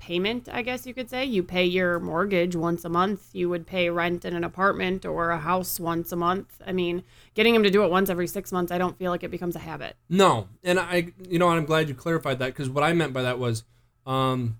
payment, 0.09 0.49
I 0.51 0.63
guess 0.63 0.87
you 0.87 0.93
could 0.95 1.07
say. 1.07 1.23
You 1.23 1.43
pay 1.43 1.65
your 1.65 1.99
mortgage 1.99 2.55
once 2.55 2.83
a 2.83 2.89
month. 2.89 3.29
You 3.31 3.47
would 3.49 3.67
pay 3.67 3.91
rent 3.91 4.25
in 4.25 4.35
an 4.35 4.43
apartment 4.43 5.05
or 5.05 5.29
a 5.29 5.37
house 5.37 5.79
once 5.79 6.11
a 6.11 6.15
month. 6.15 6.59
I 6.65 6.71
mean, 6.71 7.03
getting 7.35 7.53
them 7.53 7.61
to 7.61 7.69
do 7.69 7.83
it 7.83 7.91
once 7.91 8.09
every 8.09 8.25
six 8.25 8.51
months, 8.51 8.71
I 8.71 8.79
don't 8.79 8.97
feel 8.97 9.11
like 9.11 9.21
it 9.21 9.29
becomes 9.29 9.55
a 9.55 9.59
habit. 9.59 9.97
No, 10.09 10.47
and 10.63 10.79
I, 10.79 11.13
you 11.29 11.37
know, 11.37 11.47
I'm 11.49 11.63
glad 11.63 11.89
you 11.89 11.93
clarified 11.93 12.39
that 12.39 12.47
because 12.47 12.71
what 12.71 12.83
I 12.83 12.91
meant 12.93 13.13
by 13.13 13.21
that 13.21 13.37
was, 13.37 13.65
um, 14.07 14.57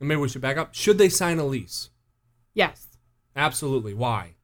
and 0.00 0.06
maybe 0.06 0.20
we 0.20 0.28
should 0.28 0.42
back 0.42 0.58
up. 0.58 0.74
Should 0.74 0.98
they 0.98 1.08
sign 1.08 1.38
a 1.38 1.46
lease? 1.46 1.88
Yes, 2.52 2.86
Absolutely. 3.34 3.94
Why? 3.94 4.34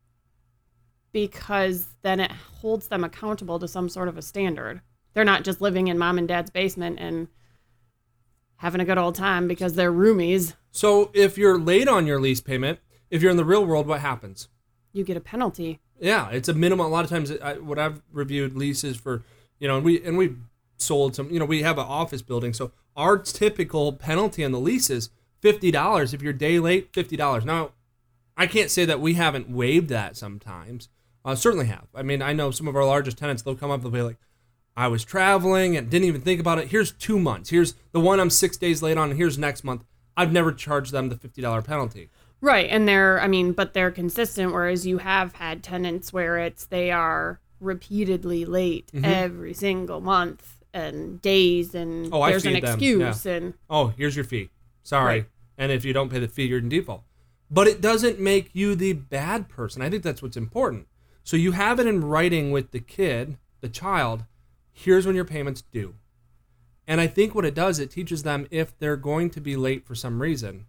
because 1.12 1.86
then 2.02 2.20
it 2.20 2.30
holds 2.60 2.88
them 2.88 3.02
accountable 3.02 3.58
to 3.58 3.66
some 3.66 3.88
sort 3.88 4.06
of 4.06 4.18
a 4.18 4.22
standard. 4.22 4.82
They're 5.14 5.24
not 5.24 5.44
just 5.44 5.62
living 5.62 5.88
in 5.88 5.96
mom 5.96 6.18
and 6.18 6.28
dad's 6.28 6.50
basement 6.50 6.98
and 7.00 7.28
having 8.56 8.80
a 8.80 8.84
good 8.84 8.98
old 8.98 9.14
time 9.14 9.48
because 9.48 9.74
they're 9.74 9.92
roomies. 9.92 10.54
So 10.70 11.10
if 11.14 11.38
you're 11.38 11.58
late 11.58 11.88
on 11.88 12.06
your 12.06 12.20
lease 12.20 12.40
payment, 12.40 12.78
if 13.10 13.22
you're 13.22 13.30
in 13.30 13.36
the 13.36 13.44
real 13.44 13.64
world, 13.64 13.86
what 13.86 14.00
happens? 14.00 14.48
You 14.92 15.04
get 15.04 15.16
a 15.16 15.20
penalty. 15.20 15.80
Yeah, 16.00 16.28
it's 16.30 16.48
a 16.48 16.54
minimum. 16.54 16.86
A 16.86 16.88
lot 16.88 17.04
of 17.04 17.10
times, 17.10 17.30
I, 17.30 17.54
what 17.54 17.78
I've 17.78 18.02
reviewed 18.12 18.56
leases 18.56 18.96
for, 18.96 19.22
you 19.58 19.68
know, 19.68 19.76
and 19.76 19.84
we 19.84 20.02
and 20.02 20.18
we 20.18 20.36
sold 20.76 21.14
some. 21.14 21.30
You 21.30 21.38
know, 21.38 21.44
we 21.44 21.62
have 21.62 21.78
an 21.78 21.86
office 21.86 22.22
building, 22.22 22.52
so 22.52 22.72
our 22.96 23.16
typical 23.18 23.92
penalty 23.92 24.44
on 24.44 24.52
the 24.52 24.60
lease 24.60 24.90
is 24.90 25.10
fifty 25.40 25.70
dollars 25.70 26.12
if 26.12 26.22
you're 26.22 26.32
day 26.32 26.58
late. 26.58 26.90
Fifty 26.92 27.16
dollars. 27.16 27.44
Now, 27.44 27.70
I 28.36 28.46
can't 28.46 28.70
say 28.70 28.84
that 28.84 29.00
we 29.00 29.14
haven't 29.14 29.48
waived 29.48 29.88
that 29.88 30.16
sometimes. 30.16 30.88
Uh, 31.24 31.34
certainly 31.34 31.66
have. 31.66 31.86
I 31.94 32.02
mean, 32.02 32.22
I 32.22 32.32
know 32.32 32.50
some 32.50 32.68
of 32.68 32.76
our 32.76 32.84
largest 32.84 33.18
tenants. 33.18 33.42
They'll 33.42 33.56
come 33.56 33.70
up. 33.70 33.80
They'll 33.82 33.90
be 33.90 34.02
like, 34.02 34.18
"I 34.76 34.88
was 34.88 35.04
traveling 35.04 35.76
and 35.76 35.88
didn't 35.90 36.06
even 36.06 36.20
think 36.20 36.40
about 36.40 36.58
it. 36.58 36.68
Here's 36.68 36.92
two 36.92 37.18
months. 37.18 37.50
Here's 37.50 37.74
the 37.92 38.00
one 38.00 38.20
I'm 38.20 38.30
six 38.30 38.56
days 38.56 38.82
late 38.82 38.98
on. 38.98 39.10
And 39.10 39.18
here's 39.18 39.38
next 39.38 39.64
month. 39.64 39.84
I've 40.16 40.32
never 40.32 40.52
charged 40.52 40.92
them 40.92 41.08
the 41.08 41.16
fifty 41.16 41.42
dollar 41.42 41.62
penalty. 41.62 42.10
Right. 42.40 42.68
And 42.70 42.86
they're, 42.86 43.20
I 43.20 43.28
mean, 43.28 43.52
but 43.52 43.72
they're 43.72 43.90
consistent, 43.90 44.52
whereas 44.52 44.86
you 44.86 44.98
have 44.98 45.34
had 45.36 45.62
tenants 45.62 46.12
where 46.12 46.36
it's 46.38 46.66
they 46.66 46.90
are 46.90 47.40
repeatedly 47.60 48.44
late 48.44 48.90
Mm-hmm. 48.92 49.04
every 49.04 49.54
single 49.54 50.00
month 50.00 50.54
and 50.74 51.20
days, 51.22 51.74
and 51.74 52.12
Oh, 52.12 52.26
there's 52.26 52.44
an 52.44 52.56
excuse. 52.56 53.24
And 53.24 53.54
oh, 53.70 53.88
here's 53.88 54.14
your 54.16 54.24
fee. 54.26 54.50
Sorry. 54.82 55.20
Right. 55.20 55.26
And 55.58 55.72
if 55.72 55.84
you 55.86 55.92
don't 55.94 56.10
pay 56.10 56.18
the 56.18 56.28
fee, 56.28 56.44
you're 56.44 56.58
in 56.58 56.68
default. 56.68 57.02
But 57.50 57.66
it 57.66 57.80
doesn't 57.80 58.20
make 58.20 58.50
you 58.52 58.74
the 58.74 58.92
bad 58.92 59.48
person. 59.48 59.80
I 59.80 59.88
think 59.88 60.02
that's 60.02 60.20
what's 60.22 60.36
important. 60.36 60.86
So 61.24 61.36
you 61.36 61.52
have 61.52 61.80
it 61.80 61.86
in 61.86 62.04
writing 62.04 62.50
with 62.50 62.72
the 62.72 62.80
kid, 62.80 63.38
the 63.62 63.68
child, 63.70 64.24
here's 64.76 65.06
when 65.06 65.16
your 65.16 65.24
payments 65.24 65.62
due. 65.72 65.94
And 66.86 67.00
I 67.00 67.06
think 67.06 67.34
what 67.34 67.44
it 67.44 67.54
does, 67.54 67.78
it 67.78 67.90
teaches 67.90 68.22
them 68.22 68.46
if 68.50 68.78
they're 68.78 68.96
going 68.96 69.30
to 69.30 69.40
be 69.40 69.56
late 69.56 69.84
for 69.86 69.94
some 69.94 70.20
reason, 70.20 70.66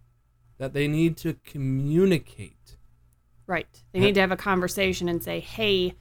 that 0.56 0.72
they 0.72 0.88
need 0.88 1.16
to 1.18 1.34
communicate. 1.44 2.76
Right. 3.46 3.82
They 3.92 4.00
need 4.00 4.14
to 4.14 4.20
have 4.20 4.32
a 4.32 4.36
conversation 4.36 5.08
and 5.08 5.22
say, 5.22 5.40
hey, 5.40 5.94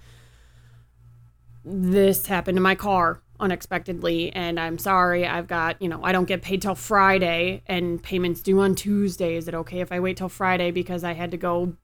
this 1.64 2.28
happened 2.28 2.56
to 2.56 2.62
my 2.62 2.76
car 2.76 3.22
unexpectedly, 3.40 4.32
and 4.34 4.60
I'm 4.60 4.78
sorry. 4.78 5.28
I've 5.28 5.48
got, 5.48 5.82
you 5.82 5.90
know, 5.90 6.04
I 6.04 6.12
don't 6.12 6.26
get 6.26 6.42
paid 6.42 6.62
till 6.62 6.76
Friday, 6.76 7.62
and 7.68 8.02
payments 8.02 8.42
due 8.42 8.62
on 8.62 8.74
Tuesday. 8.74 9.36
Is 9.36 9.48
it 9.48 9.54
okay 9.54 9.82
if 9.82 9.92
I 9.92 10.00
wait 10.00 10.18
till 10.18 10.30
Friday 10.30 10.72
because 10.72 11.04
I 11.04 11.14
had 11.14 11.32
to 11.32 11.38
go 11.38 11.76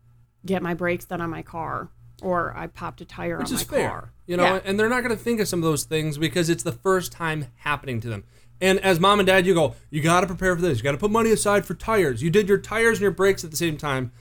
get 0.46 0.63
my 0.63 0.74
brakes 0.74 1.06
done 1.06 1.22
on 1.22 1.30
my 1.30 1.44
car? 1.44 1.89
Or 2.22 2.56
I 2.58 2.68
popped 2.68 3.01
a 3.01 3.06
tire 3.06 3.38
which 3.38 3.50
on 3.50 3.58
my 3.58 3.63
fair 3.63 3.89
car. 3.89 4.12
You 4.25 4.38
know 4.38 4.44
Yeah. 4.44 4.62
and 4.65 4.80
they're 4.80 4.89
not 4.89 5.03
going 5.03 5.15
to 5.15 5.22
think 5.24 5.39
of 5.39 5.48
some 5.48 5.60
of 5.60 5.63
those 5.63 5.84
things 5.84 6.18
because 6.18 6.50
it's 6.50 6.63
the 6.63 6.72
first 6.72 7.12
time 7.12 7.48
happening 7.58 8.00
to 8.01 8.10
them. 8.10 8.24
And 8.62 8.80
as 8.80 9.00
mom 9.00 9.20
and 9.20 9.27
dad 9.27 9.46
you 9.46 9.53
go 9.53 9.75
you 9.89 10.01
got 10.01 10.22
to 10.22 10.27
prepare 10.27 10.56
for 10.56 10.62
this. 10.62 10.77
You 10.77 10.84
got 10.84 10.94
to 10.94 10.98
put 10.98 11.12
money 11.12 11.32
aside 11.32 11.65
for 11.65 11.74
tires. 11.74 12.22
You 12.24 12.30
did 12.30 12.48
your 12.48 12.58
tires 12.58 12.98
and 13.00 13.01
your 13.03 13.12
brakes 13.12 13.44
at 13.44 13.51
the 13.51 13.58
same 13.58 13.77
time. 13.77 14.12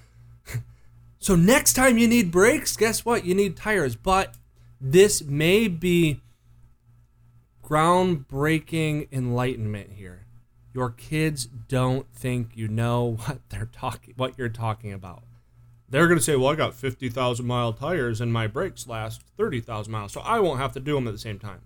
So 1.18 1.36
next 1.36 1.74
time 1.74 1.98
you 1.98 2.08
need 2.08 2.32
brakes 2.32 2.76
guess 2.76 3.04
what? 3.04 3.24
You 3.24 3.32
need 3.36 3.56
tires. 3.56 3.94
But 3.94 4.34
this 4.80 5.22
may 5.22 5.68
be 5.68 6.20
groundbreaking 7.64 9.08
enlightenment 9.12 9.92
here. 9.92 10.26
Your 10.74 10.90
kids 10.90 11.46
don't 11.46 12.06
think 12.12 12.50
you 12.54 12.66
know 12.68 13.16
what 13.24 13.38
they're 13.50 13.68
talking 13.72 14.14
what 14.16 14.36
you're 14.38 14.48
talking 14.48 14.92
about 14.92 15.22
they're 15.92 16.08
going 16.08 16.18
to 16.18 16.24
say, 16.24 16.36
well, 16.36 16.50
I 16.50 16.54
got 16.54 16.74
50,000 16.74 17.46
mile 17.46 17.74
tires 17.74 18.22
and 18.22 18.32
my 18.32 18.46
brakes 18.46 18.86
last 18.88 19.22
30,000 19.36 19.92
miles, 19.92 20.12
so 20.12 20.22
I 20.22 20.40
won't 20.40 20.58
have 20.58 20.72
to 20.72 20.80
do 20.80 20.94
them 20.94 21.06
at 21.06 21.12
the 21.12 21.18
same 21.18 21.38
time. 21.38 21.60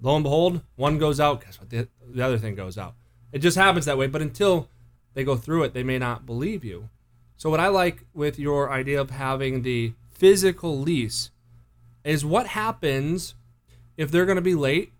Lo 0.00 0.14
and 0.14 0.22
behold, 0.22 0.62
one 0.76 0.96
goes 0.96 1.18
out, 1.18 1.44
guess 1.44 1.58
what? 1.58 1.68
The, 1.68 1.88
the 2.08 2.22
other 2.22 2.38
thing 2.38 2.54
goes 2.54 2.78
out. 2.78 2.94
It 3.32 3.40
just 3.40 3.56
happens 3.56 3.84
that 3.86 3.98
way, 3.98 4.06
but 4.06 4.22
until 4.22 4.68
they 5.14 5.24
go 5.24 5.36
through 5.36 5.64
it, 5.64 5.74
they 5.74 5.82
may 5.82 5.98
not 5.98 6.24
believe 6.24 6.64
you. 6.64 6.88
So, 7.36 7.50
what 7.50 7.58
I 7.58 7.66
like 7.66 8.04
with 8.14 8.38
your 8.38 8.70
idea 8.70 9.00
of 9.00 9.10
having 9.10 9.62
the 9.62 9.94
physical 10.08 10.78
lease 10.78 11.32
is 12.04 12.24
what 12.24 12.48
happens 12.48 13.34
if 13.96 14.12
they're 14.12 14.26
going 14.26 14.36
to 14.36 14.42
be 14.42 14.54
late 14.54 14.92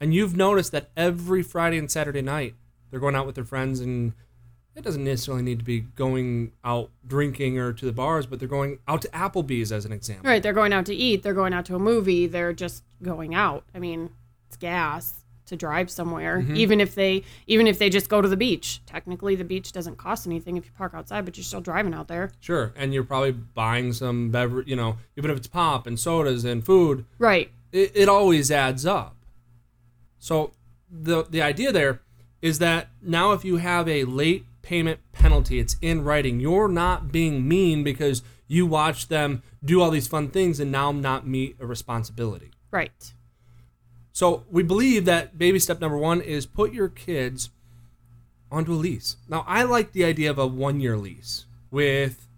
and 0.00 0.12
you've 0.12 0.36
noticed 0.36 0.72
that 0.72 0.90
every 0.96 1.42
Friday 1.44 1.78
and 1.78 1.90
Saturday 1.90 2.22
night 2.22 2.54
they're 2.90 2.98
going 2.98 3.14
out 3.14 3.26
with 3.26 3.36
their 3.36 3.44
friends 3.44 3.78
and 3.78 4.14
it 4.78 4.84
doesn't 4.84 5.04
necessarily 5.04 5.42
need 5.42 5.58
to 5.58 5.64
be 5.64 5.80
going 5.80 6.52
out 6.64 6.90
drinking 7.06 7.58
or 7.58 7.72
to 7.72 7.84
the 7.84 7.92
bars, 7.92 8.26
but 8.26 8.38
they're 8.38 8.48
going 8.48 8.78
out 8.86 9.02
to 9.02 9.08
Applebee's 9.08 9.72
as 9.72 9.84
an 9.84 9.92
example. 9.92 10.28
Right. 10.30 10.42
They're 10.42 10.52
going 10.52 10.72
out 10.72 10.86
to 10.86 10.94
eat. 10.94 11.22
They're 11.22 11.34
going 11.34 11.52
out 11.52 11.64
to 11.66 11.74
a 11.74 11.78
movie. 11.80 12.26
They're 12.26 12.52
just 12.52 12.84
going 13.02 13.34
out. 13.34 13.64
I 13.74 13.80
mean, 13.80 14.10
it's 14.46 14.56
gas 14.56 15.14
to 15.46 15.56
drive 15.56 15.90
somewhere. 15.90 16.38
Mm-hmm. 16.40 16.56
Even 16.56 16.80
if 16.80 16.94
they 16.94 17.24
even 17.46 17.66
if 17.66 17.78
they 17.78 17.90
just 17.90 18.08
go 18.08 18.20
to 18.22 18.28
the 18.28 18.36
beach. 18.36 18.80
Technically, 18.86 19.34
the 19.34 19.44
beach 19.44 19.72
doesn't 19.72 19.96
cost 19.96 20.26
anything 20.26 20.56
if 20.56 20.64
you 20.66 20.70
park 20.76 20.92
outside, 20.94 21.24
but 21.24 21.36
you're 21.36 21.44
still 21.44 21.60
driving 21.60 21.92
out 21.94 22.06
there. 22.06 22.30
Sure, 22.38 22.72
and 22.76 22.94
you're 22.94 23.02
probably 23.04 23.32
buying 23.32 23.92
some 23.92 24.30
beverage, 24.30 24.68
you 24.68 24.76
know, 24.76 24.98
even 25.16 25.30
if 25.30 25.36
it's 25.38 25.46
pop 25.46 25.86
and 25.86 25.98
sodas 25.98 26.44
and 26.44 26.64
food, 26.64 27.04
Right. 27.18 27.50
it, 27.72 27.92
it 27.94 28.08
always 28.08 28.50
adds 28.50 28.86
up. 28.86 29.16
So 30.18 30.52
the 30.90 31.24
the 31.24 31.42
idea 31.42 31.72
there 31.72 32.00
is 32.42 32.58
that 32.60 32.88
now 33.02 33.32
if 33.32 33.44
you 33.44 33.56
have 33.56 33.88
a 33.88 34.04
late 34.04 34.44
payment 34.68 35.00
penalty, 35.12 35.58
it's 35.58 35.76
in 35.80 36.04
writing. 36.04 36.40
You're 36.40 36.68
not 36.68 37.10
being 37.10 37.48
mean 37.48 37.82
because 37.82 38.22
you 38.46 38.66
watch 38.66 39.08
them 39.08 39.42
do 39.64 39.80
all 39.80 39.90
these 39.90 40.06
fun 40.06 40.28
things 40.28 40.60
and 40.60 40.70
now 40.70 40.92
not 40.92 41.26
meet 41.26 41.56
a 41.58 41.64
responsibility. 41.64 42.50
Right. 42.70 43.14
So 44.12 44.44
we 44.50 44.62
believe 44.62 45.06
that 45.06 45.38
baby 45.38 45.58
step 45.58 45.80
number 45.80 45.96
one 45.96 46.20
is 46.20 46.44
put 46.44 46.74
your 46.74 46.90
kids 46.90 47.48
onto 48.52 48.74
a 48.74 48.74
lease. 48.74 49.16
Now 49.26 49.42
I 49.48 49.62
like 49.62 49.92
the 49.92 50.04
idea 50.04 50.28
of 50.28 50.38
a 50.38 50.46
one 50.46 50.80
year 50.80 50.98
lease 50.98 51.46
with 51.70 52.28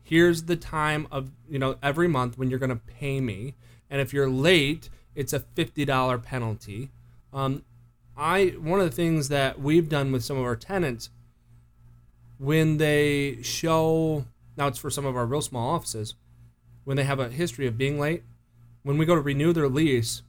here's 0.00 0.44
the 0.44 0.56
time 0.56 1.08
of 1.10 1.32
you 1.48 1.58
know 1.58 1.74
every 1.82 2.06
month 2.06 2.38
when 2.38 2.50
you're 2.50 2.60
going 2.60 2.70
to 2.70 2.76
pay 2.76 3.20
me, 3.20 3.56
and 3.90 4.00
if 4.00 4.12
you're 4.12 4.30
late, 4.30 4.90
it's 5.16 5.32
a 5.32 5.40
fifty 5.40 5.84
dollar 5.84 6.18
penalty. 6.18 6.90
Um, 7.32 7.64
I 8.16 8.54
one 8.60 8.78
of 8.78 8.88
the 8.88 8.94
things 8.94 9.28
that 9.28 9.60
we've 9.60 9.88
done 9.88 10.12
with 10.12 10.22
some 10.22 10.36
of 10.36 10.44
our 10.44 10.56
tenants 10.56 11.10
when 12.40 12.78
they 12.78 13.38
show 13.42 14.24
now 14.56 14.66
it's 14.66 14.78
for 14.78 14.90
some 14.90 15.06
of 15.06 15.14
our 15.14 15.26
real 15.26 15.42
small 15.42 15.74
offices 15.74 16.14
when 16.84 16.96
they 16.96 17.04
have 17.04 17.20
a 17.20 17.28
history 17.28 17.66
of 17.66 17.78
being 17.78 18.00
late 18.00 18.22
when 18.82 18.96
we 18.96 19.04
go 19.04 19.14
to 19.14 19.20
renew 19.20 19.52
their 19.52 19.68
lease 19.68 20.22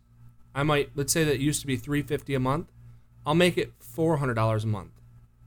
I 0.53 0.63
might 0.63 0.91
let's 0.95 1.13
say 1.13 1.23
that 1.23 1.35
it 1.35 1.39
used 1.39 1.61
to 1.61 1.67
be 1.67 1.77
350 1.77 2.35
a 2.35 2.39
month. 2.39 2.67
I'll 3.25 3.35
make 3.35 3.57
it 3.57 3.71
$400 3.79 4.63
a 4.63 4.67
month 4.67 4.91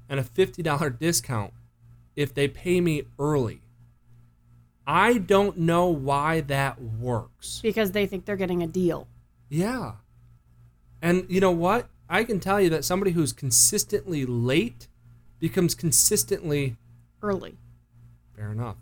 and 0.08 0.20
a 0.20 0.22
$50 0.22 0.98
discount 0.98 1.52
if 2.14 2.32
they 2.32 2.46
pay 2.48 2.80
me 2.80 3.04
early. 3.18 3.60
I 4.86 5.18
don't 5.18 5.58
know 5.58 5.86
why 5.86 6.42
that 6.42 6.80
works. 6.80 7.60
Because 7.62 7.92
they 7.92 8.06
think 8.06 8.24
they're 8.24 8.36
getting 8.36 8.62
a 8.62 8.66
deal. 8.66 9.08
Yeah. 9.48 9.92
And 11.02 11.26
you 11.28 11.40
know 11.40 11.50
what? 11.50 11.88
I 12.08 12.22
can 12.22 12.38
tell 12.38 12.60
you 12.60 12.70
that 12.70 12.84
somebody 12.84 13.12
who's 13.12 13.32
consistently 13.32 14.26
late 14.26 14.88
becomes 15.48 15.74
consistently 15.74 16.74
Early 17.20 17.54
fair 18.34 18.50
enough. 18.50 18.76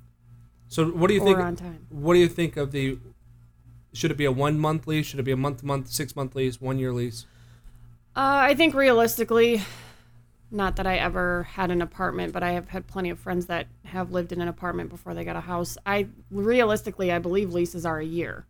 So 0.68 0.86
what 0.86 1.08
do 1.08 1.14
you 1.14 1.22
or 1.22 1.26
think 1.26 1.38
on 1.38 1.56
time. 1.56 1.86
what 1.90 2.14
do 2.14 2.20
you 2.20 2.28
think 2.28 2.56
of 2.56 2.70
the 2.70 2.98
should 3.92 4.12
it 4.12 4.16
be 4.16 4.24
a 4.26 4.32
1 4.32 4.60
month 4.60 4.86
lease? 4.86 5.06
Should 5.06 5.18
it 5.18 5.24
be 5.24 5.32
a 5.32 5.36
month 5.36 5.64
month, 5.64 5.88
6 5.88 6.14
month 6.14 6.36
lease, 6.36 6.60
1 6.60 6.78
year 6.78 6.92
lease? 6.92 7.26
Uh, 8.14 8.50
I 8.50 8.54
think 8.54 8.74
realistically, 8.74 9.62
Not 10.54 10.76
that 10.76 10.86
I 10.86 10.98
ever 10.98 11.44
had 11.44 11.70
an 11.70 11.82
apartment, 11.82 12.32
but 12.32 12.42
I 12.42 12.52
have 12.52 12.68
had 12.68 12.86
plenty 12.86 13.10
of 13.10 13.18
friends 13.18 13.46
that 13.46 13.66
have 13.86 14.12
lived 14.12 14.32
in 14.32 14.40
an 14.42 14.48
apartment 14.48 14.90
before 14.90 15.14
they 15.14 15.24
got 15.24 15.34
a 15.34 15.40
house. 15.40 15.78
I 15.84 16.08
realistically, 16.30 17.10
I 17.10 17.18
believe 17.18 17.52
leases 17.52 17.86
are 17.86 17.98
a 17.98 18.04
year. 18.04 18.46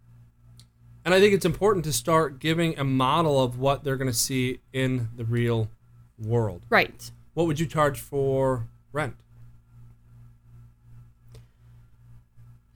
And 1.04 1.14
I 1.14 1.20
think 1.20 1.32
it's 1.32 1.44
important 1.44 1.84
to 1.84 1.92
start 1.92 2.40
giving 2.40 2.76
a 2.76 2.84
model 2.84 3.40
of 3.40 3.58
what 3.58 3.84
they're 3.84 3.96
going 3.96 4.10
to 4.10 4.22
see 4.28 4.58
in 4.72 5.10
the 5.16 5.24
real 5.24 5.70
world. 6.18 6.62
Right. 6.68 7.10
What 7.34 7.46
would 7.46 7.58
you 7.58 7.66
charge 7.66 7.98
for 7.98 8.68
rent? 8.92 9.16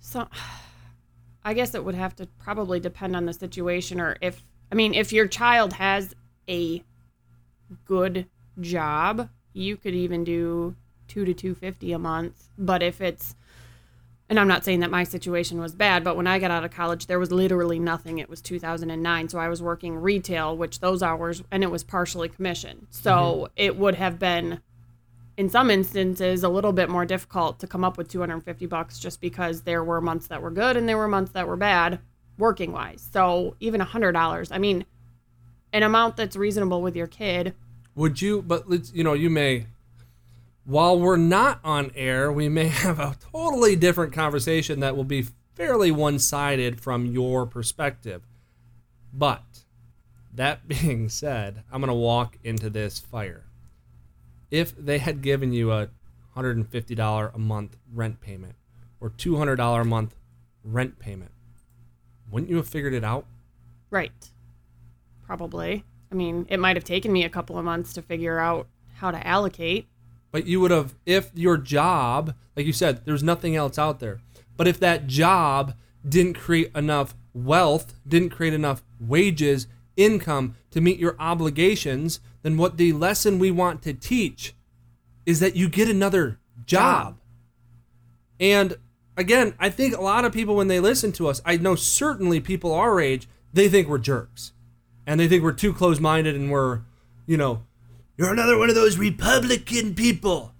So 0.00 0.28
I 1.44 1.54
guess 1.54 1.75
it 1.75 1.84
would 1.84 1.94
have 1.94 2.16
to 2.16 2.26
probably 2.38 2.80
depend 2.80 3.14
on 3.16 3.26
the 3.26 3.32
situation 3.32 4.00
or 4.00 4.16
if 4.20 4.42
I 4.72 4.75
mean 4.75 4.94
if 4.94 5.12
your 5.12 5.26
child 5.26 5.75
has 5.75 6.14
a 6.48 6.82
good 7.84 8.26
job, 8.60 9.28
you 9.52 9.76
could 9.76 9.94
even 9.94 10.25
do 10.25 10.75
2 11.08 11.25
to 11.25 11.34
250 11.34 11.92
a 11.92 11.98
month, 11.98 12.48
but 12.56 12.82
if 12.82 13.00
it's 13.00 13.34
and 14.28 14.40
I'm 14.40 14.49
not 14.49 14.64
saying 14.64 14.80
that 14.80 14.90
my 14.90 15.04
situation 15.04 15.61
was 15.61 15.75
bad, 15.75 16.02
but 16.02 16.16
when 16.16 16.26
I 16.26 16.38
got 16.40 16.50
out 16.50 16.64
of 16.64 16.73
college, 16.73 17.06
there 17.06 17.18
was 17.18 17.30
literally 17.30 17.78
nothing. 17.78 18.18
It 18.18 18.28
was 18.28 18.40
2009. 18.40 19.28
So 19.28 19.38
I 19.38 19.49
was 19.49 19.62
working 19.62 19.97
retail, 19.97 20.56
which 20.56 20.80
those 20.80 21.02
hours, 21.02 21.45
and 21.52 21.62
it 21.62 21.71
was 21.71 21.85
partially 21.85 22.28
commission. 22.28 22.88
So 22.90 23.12
mm-hmm. 23.12 23.52
it 23.56 23.76
would 23.76 23.95
have 23.95 24.18
been, 24.18 24.61
in 25.37 25.49
some 25.49 25.71
instances, 25.71 26.42
a 26.42 26.49
little 26.49 26.73
bit 26.73 26.88
more 26.88 27.06
difficult 27.06 27.61
to 27.61 27.68
come 27.68 27.85
up 27.85 27.97
with 27.97 28.09
250 28.09 28.66
bucks 28.66 28.99
just 28.99 29.21
because 29.21 29.62
there 29.62 29.85
were 29.85 30.00
months 30.00 30.26
that 30.26 30.42
were 30.42 30.50
good 30.50 30.76
and 30.76 30.88
there 30.88 30.99
were 30.99 31.09
months 31.09 31.30
that 31.33 31.47
were 31.47 31.56
bad 31.56 32.00
working 32.37 32.73
wise. 32.73 33.09
So 33.12 33.54
even 33.61 33.80
$100, 33.80 34.49
I 34.50 34.59
mean, 34.59 34.85
an 35.73 35.85
amount 35.85 36.16
that's 36.16 36.35
reasonable 36.35 36.83
with 36.83 36.97
your 36.97 37.06
kid. 37.06 37.54
Would 37.95 38.21
you, 38.21 38.42
but 38.42 38.68
let's, 38.68 38.92
you 38.92 39.04
know, 39.04 39.14
you 39.14 39.30
may 39.30 39.66
while 40.66 40.99
we're 40.99 41.16
not 41.16 41.61
on 41.64 41.92
air, 41.94 42.30
we 42.30 42.49
may 42.49 42.66
have 42.68 42.99
a 42.99 43.16
totally 43.32 43.76
different 43.76 44.12
conversation 44.12 44.80
that 44.80 44.96
will 44.96 45.04
be 45.04 45.26
fairly 45.54 45.90
one 45.90 46.18
sided 46.18 46.80
from 46.80 47.06
your 47.06 47.46
perspective. 47.46 48.23
But 49.12 49.44
that 50.35 50.68
being 50.68 51.08
said, 51.08 51.62
I'm 51.73 51.80
going 51.80 51.88
to 51.88 51.94
walk 51.94 52.37
into 52.44 52.68
this 52.68 52.99
fire. 52.99 53.44
If 54.50 54.76
they 54.76 54.99
had 54.99 55.23
given 55.23 55.52
you 55.52 55.73
a 55.73 55.88
$150 56.37 57.35
a 57.35 57.38
month 57.38 57.76
rent 57.92 58.20
payment 58.20 58.54
or 59.00 59.11
$200 59.11 59.80
a 59.80 59.85
month 59.85 60.14
rent 60.62 60.99
payment, 60.99 61.30
wouldn't 62.30 62.50
you 62.50 62.56
have 62.56 62.68
figured 62.68 62.92
it 62.92 63.04
out? 63.04 63.26
Right. 63.90 64.30
Probably. 65.25 65.85
I 66.11 66.14
mean, 66.14 66.46
it 66.49 66.58
might 66.58 66.76
have 66.76 66.85
taken 66.85 67.12
me 67.12 67.25
a 67.25 67.28
couple 67.28 67.56
of 67.56 67.64
months 67.64 67.92
to 67.94 68.02
figure 68.02 68.38
out 68.38 68.68
how 68.94 69.11
to 69.11 69.26
allocate 69.26 69.87
but 70.30 70.47
you 70.47 70.61
would 70.61 70.71
have, 70.71 70.95
if 71.06 71.30
your 71.35 71.56
job, 71.56 72.35
like 72.56 72.66
you 72.66 72.73
said, 72.73 73.04
there's 73.04 73.23
nothing 73.23 73.56
else 73.56 73.78
out 73.78 74.00
there. 74.00 74.21
But 74.56 74.68
if 74.68 74.80
that 74.80 75.06
job 75.06 75.75
didn't 76.06 76.35
create 76.35 76.71
enough 76.75 77.14
wealth, 77.35 77.95
didn't 78.06 78.30
create 78.30 78.54
enough 78.54 78.83
wages, 79.00 79.66
income 79.97 80.56
to 80.71 80.80
meet 80.80 80.99
your 80.99 81.16
obligations, 81.18 82.21
then 82.42 82.56
what 82.56 82.76
the 82.76 82.92
lesson 82.92 83.38
we 83.38 83.50
want 83.50 83.83
to 83.83 83.92
teach 83.92 84.54
is 85.25 85.40
that 85.40 85.56
you 85.56 85.68
get 85.68 85.88
another 85.88 86.38
job. 86.64 87.18
And 88.38 88.76
again, 89.16 89.54
I 89.59 89.71
think 89.71 89.97
a 89.97 90.02
lot 90.02 90.25
of 90.25 90.33
people, 90.33 90.56
when 90.56 90.68
they 90.68 90.80
listen 90.80 91.12
to 91.12 91.28
us, 91.28 91.42
I 91.45 91.56
know 91.56 91.75
certainly 91.75 92.40
people 92.40 92.73
our 92.73 93.00
age, 93.00 93.28
they 93.52 93.68
think 93.68 93.88
we're 93.88 93.99
jerks. 93.99 94.52
And 95.06 95.18
they 95.18 95.28
think 95.28 95.42
we're 95.42 95.52
too 95.52 95.73
close 95.73 96.00
minded 96.00 96.35
and 96.35 96.50
we're, 96.50 96.83
you 97.26 97.37
know, 97.37 97.62
you're 98.16 98.32
another 98.32 98.58
one 98.58 98.68
of 98.68 98.75
those 98.75 98.96
Republican 98.96 99.94
people. 99.94 100.52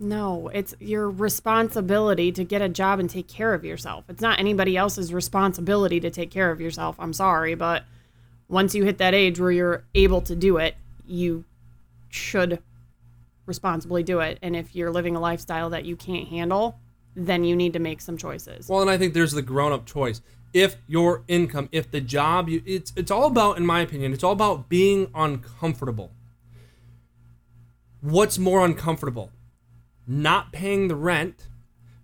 no, 0.00 0.48
it's 0.48 0.74
your 0.80 1.10
responsibility 1.10 2.32
to 2.32 2.44
get 2.44 2.62
a 2.62 2.68
job 2.68 2.98
and 2.98 3.08
take 3.08 3.28
care 3.28 3.54
of 3.54 3.64
yourself. 3.64 4.04
It's 4.08 4.22
not 4.22 4.38
anybody 4.38 4.76
else's 4.76 5.12
responsibility 5.12 6.00
to 6.00 6.10
take 6.10 6.30
care 6.30 6.50
of 6.50 6.60
yourself. 6.60 6.96
I'm 6.98 7.12
sorry, 7.12 7.54
but 7.54 7.84
once 8.48 8.74
you 8.74 8.84
hit 8.84 8.98
that 8.98 9.14
age 9.14 9.40
where 9.40 9.50
you're 9.50 9.84
able 9.94 10.20
to 10.22 10.34
do 10.34 10.56
it, 10.56 10.76
you 11.06 11.44
should 12.08 12.60
responsibly 13.46 14.02
do 14.02 14.20
it. 14.20 14.38
And 14.42 14.56
if 14.56 14.74
you're 14.74 14.90
living 14.90 15.16
a 15.16 15.20
lifestyle 15.20 15.70
that 15.70 15.84
you 15.84 15.96
can't 15.96 16.28
handle, 16.28 16.78
then 17.14 17.44
you 17.44 17.54
need 17.54 17.72
to 17.74 17.78
make 17.78 18.00
some 18.00 18.16
choices. 18.16 18.68
Well, 18.68 18.80
and 18.80 18.90
I 18.90 18.96
think 18.96 19.14
there's 19.14 19.32
the 19.32 19.42
grown 19.42 19.72
up 19.72 19.86
choice. 19.86 20.22
If 20.52 20.76
your 20.86 21.24
income, 21.28 21.68
if 21.72 21.90
the 21.90 22.00
job 22.00 22.48
you 22.48 22.62
it's 22.66 22.92
it's 22.94 23.10
all 23.10 23.26
about 23.26 23.56
in 23.56 23.64
my 23.64 23.80
opinion, 23.80 24.12
it's 24.12 24.22
all 24.22 24.32
about 24.32 24.68
being 24.68 25.10
uncomfortable 25.14 26.12
what's 28.02 28.38
more 28.38 28.64
uncomfortable? 28.64 29.30
Not 30.06 30.52
paying 30.52 30.88
the 30.88 30.96
rent, 30.96 31.48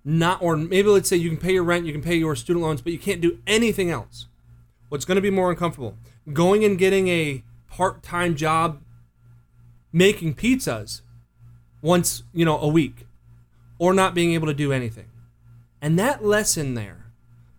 not 0.04 0.40
or 0.40 0.56
maybe 0.56 0.88
let's 0.88 1.08
say 1.08 1.16
you 1.16 1.28
can 1.28 1.38
pay 1.38 1.52
your 1.52 1.64
rent, 1.64 1.84
you 1.84 1.92
can 1.92 2.00
pay 2.00 2.16
your 2.16 2.34
student 2.34 2.64
loans, 2.64 2.80
but 2.80 2.92
you 2.92 2.98
can't 2.98 3.20
do 3.20 3.38
anything 3.46 3.90
else. 3.90 4.26
What's 4.88 5.04
going 5.04 5.16
to 5.16 5.22
be 5.22 5.30
more 5.30 5.50
uncomfortable? 5.50 5.96
Going 6.32 6.64
and 6.64 6.78
getting 6.78 7.08
a 7.08 7.42
part-time 7.68 8.36
job 8.36 8.80
making 9.92 10.34
pizzas 10.34 11.02
once, 11.82 12.22
you 12.32 12.44
know, 12.44 12.58
a 12.58 12.68
week 12.68 13.06
or 13.78 13.92
not 13.92 14.14
being 14.14 14.32
able 14.32 14.46
to 14.46 14.54
do 14.54 14.72
anything. 14.72 15.10
And 15.80 15.98
that 15.98 16.24
lesson 16.24 16.74
there, 16.74 17.06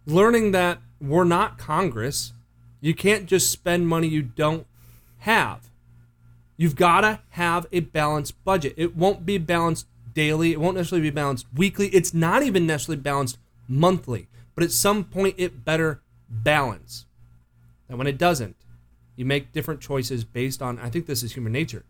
learning 0.06 0.52
that 0.52 0.80
we're 1.00 1.24
not 1.24 1.58
Congress, 1.58 2.34
you 2.82 2.94
can't 2.94 3.26
just 3.26 3.52
spend 3.52 3.88
money 3.88 4.08
you 4.08 4.22
don't 4.22 4.66
have. 5.20 5.69
You've 6.60 6.76
got 6.76 7.02
to 7.02 7.22
have 7.30 7.68
a 7.72 7.80
balanced 7.80 8.44
budget. 8.44 8.74
It 8.76 8.94
won't 8.94 9.26
be 9.26 9.38
balanced 9.38 9.88
daily, 10.14 10.52
it 10.52 10.60
won't 10.60 10.76
necessarily 10.76 11.10
be 11.10 11.16
balanced 11.16 11.48
weekly. 11.56 11.88
It's 11.88 12.14
not 12.14 12.44
even 12.44 12.68
necessarily 12.68 13.02
balanced 13.02 13.38
monthly, 13.70 14.28
but 14.56 14.66
at 14.66 14.72
some 14.72 15.06
point 15.06 15.36
it 15.38 15.64
better 15.64 16.02
balance. 16.30 17.06
And 17.88 17.98
when 17.98 18.08
it 18.08 18.18
doesn't, 18.18 18.58
you 19.16 19.24
make 19.24 19.54
different 19.54 19.80
choices 19.80 20.26
based 20.26 20.62
on, 20.62 20.80
I 20.80 20.90
think 20.90 21.06
this 21.06 21.24
is 21.24 21.32
human 21.32 21.54
nature, 21.54 21.86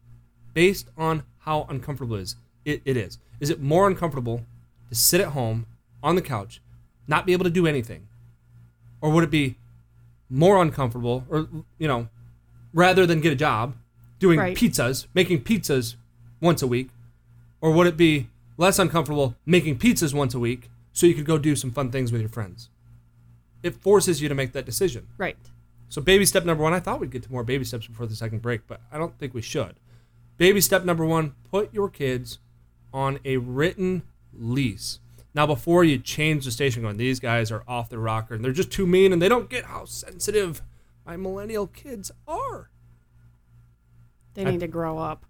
based 0.54 0.90
on 0.96 1.24
how 1.40 1.66
uncomfortable 1.68 2.18
it 2.18 2.22
is. 2.22 2.36
It, 2.64 2.82
it 2.86 2.96
is. 2.96 3.18
Is 3.40 3.50
it 3.50 3.60
more 3.60 3.88
uncomfortable 3.88 4.46
to 4.90 4.96
sit 4.96 5.20
at 5.20 5.30
home 5.30 5.66
on 6.04 6.14
the 6.14 6.22
couch, 6.22 6.62
not 7.08 7.26
be 7.26 7.34
able 7.34 7.46
to 7.46 7.50
do 7.50 7.66
anything? 7.66 8.08
Or 9.02 9.10
would 9.10 9.24
it 9.24 9.32
be 9.32 9.56
more 10.30 10.62
uncomfortable, 10.62 11.24
or, 11.28 11.48
you 11.80 11.88
know, 11.88 12.08
rather 12.72 13.08
than 13.08 13.20
get 13.20 13.34
a 13.34 13.36
job, 13.36 13.74
doing 14.20 14.40
right. 14.40 14.56
pizzas, 14.56 15.08
making 15.14 15.44
pizzas 15.44 15.96
once 16.42 16.62
a 16.62 16.68
week? 16.68 16.90
Or 17.62 17.72
would 17.72 17.88
it 17.88 17.98
be 17.98 18.28
less 18.58 18.80
uncomfortable 18.80 19.36
making 19.46 19.80
pizzas 19.80 20.14
once 20.14 20.34
a 20.34 20.40
week 20.40 20.70
so 20.94 21.08
you 21.08 21.16
could 21.16 21.26
go 21.26 21.38
do 21.38 21.56
some 21.56 21.72
fun 21.72 21.92
things 21.92 22.12
with 22.12 22.22
your 22.22 22.30
friends? 22.30 22.70
It 23.64 23.76
forces 23.76 24.22
you 24.22 24.30
to 24.30 24.36
make 24.36 24.54
that 24.54 24.66
decision. 24.66 25.08
Right. 25.18 25.38
So, 25.90 26.02
baby 26.02 26.26
step 26.26 26.46
number 26.46 26.64
one, 26.64 26.74
I 26.74 26.80
thought 26.80 27.00
we'd 27.00 27.12
get 27.12 27.24
to 27.24 27.32
more 27.32 27.44
baby 27.44 27.66
steps 27.66 27.88
before 27.88 28.06
the 28.06 28.16
second 28.16 28.42
break, 28.42 28.68
but 28.68 28.80
I 28.92 28.98
don't 28.98 29.18
think 29.18 29.34
we 29.34 29.42
should. 29.42 29.76
Baby 30.38 30.62
step 30.62 30.86
number 30.86 31.06
one 31.06 31.34
put 31.52 31.74
your 31.74 31.90
kids 31.90 32.40
on 32.94 33.20
a 33.26 33.38
written 33.38 34.04
lease. 34.34 35.00
Now, 35.34 35.46
before 35.46 35.84
you 35.84 35.98
change 35.98 36.46
the 36.46 36.52
station 36.52 36.84
going, 36.84 36.98
these 36.98 37.20
guys 37.20 37.52
are 37.52 37.64
off 37.68 37.90
the 37.90 38.00
rocker 38.00 38.34
and 38.36 38.44
they're 38.44 38.52
just 38.52 38.72
too 38.72 38.88
mean 38.88 39.12
and 39.12 39.22
they 39.22 39.30
don't 39.30 39.50
get 39.50 39.66
how 39.66 39.86
sensitive 39.86 40.62
my 41.06 41.18
millennial 41.18 41.68
kids 41.68 42.12
are. 42.28 42.70
They 44.34 44.44
need 44.44 44.56
I, 44.56 44.60
to 44.60 44.68
grow 44.68 44.98
up. 44.98 45.26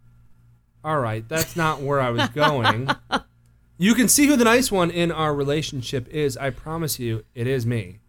All 0.84 1.00
right, 1.00 1.28
that's 1.28 1.56
not 1.56 1.82
where 1.82 2.00
I 2.00 2.10
was 2.10 2.30
going. 2.30 2.90
you 3.78 3.94
can 3.96 4.08
see 4.08 4.28
who 4.28 4.38
the 4.38 4.46
nice 4.46 4.72
one 4.72 4.92
in 4.92 5.12
our 5.12 5.34
relationship 5.34 6.08
is. 6.10 6.38
I 6.38 6.52
promise 6.52 7.00
you, 7.00 7.24
it 7.36 7.48
is 7.48 7.66
me. 7.66 8.00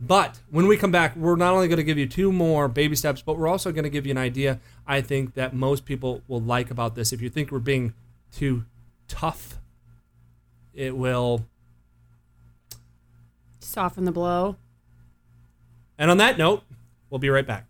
But 0.00 0.40
when 0.50 0.66
we 0.66 0.76
come 0.76 0.90
back, 0.90 1.16
we're 1.16 1.36
not 1.36 1.54
only 1.54 1.68
going 1.68 1.78
to 1.78 1.84
give 1.84 1.96
you 1.96 2.06
two 2.06 2.30
more 2.30 2.68
baby 2.68 2.96
steps, 2.96 3.22
but 3.22 3.38
we're 3.38 3.48
also 3.48 3.72
going 3.72 3.84
to 3.84 3.90
give 3.90 4.04
you 4.04 4.10
an 4.10 4.18
idea 4.18 4.60
I 4.86 5.00
think 5.00 5.34
that 5.34 5.54
most 5.54 5.84
people 5.84 6.22
will 6.28 6.40
like 6.40 6.70
about 6.70 6.94
this. 6.94 7.12
If 7.12 7.22
you 7.22 7.30
think 7.30 7.50
we're 7.50 7.60
being 7.60 7.94
too 8.30 8.64
tough, 9.08 9.58
it 10.74 10.96
will 10.96 11.46
soften 13.58 14.04
the 14.04 14.12
blow. 14.12 14.56
And 15.98 16.10
on 16.10 16.18
that 16.18 16.36
note, 16.36 16.62
we'll 17.08 17.18
be 17.18 17.30
right 17.30 17.46
back. 17.46 17.66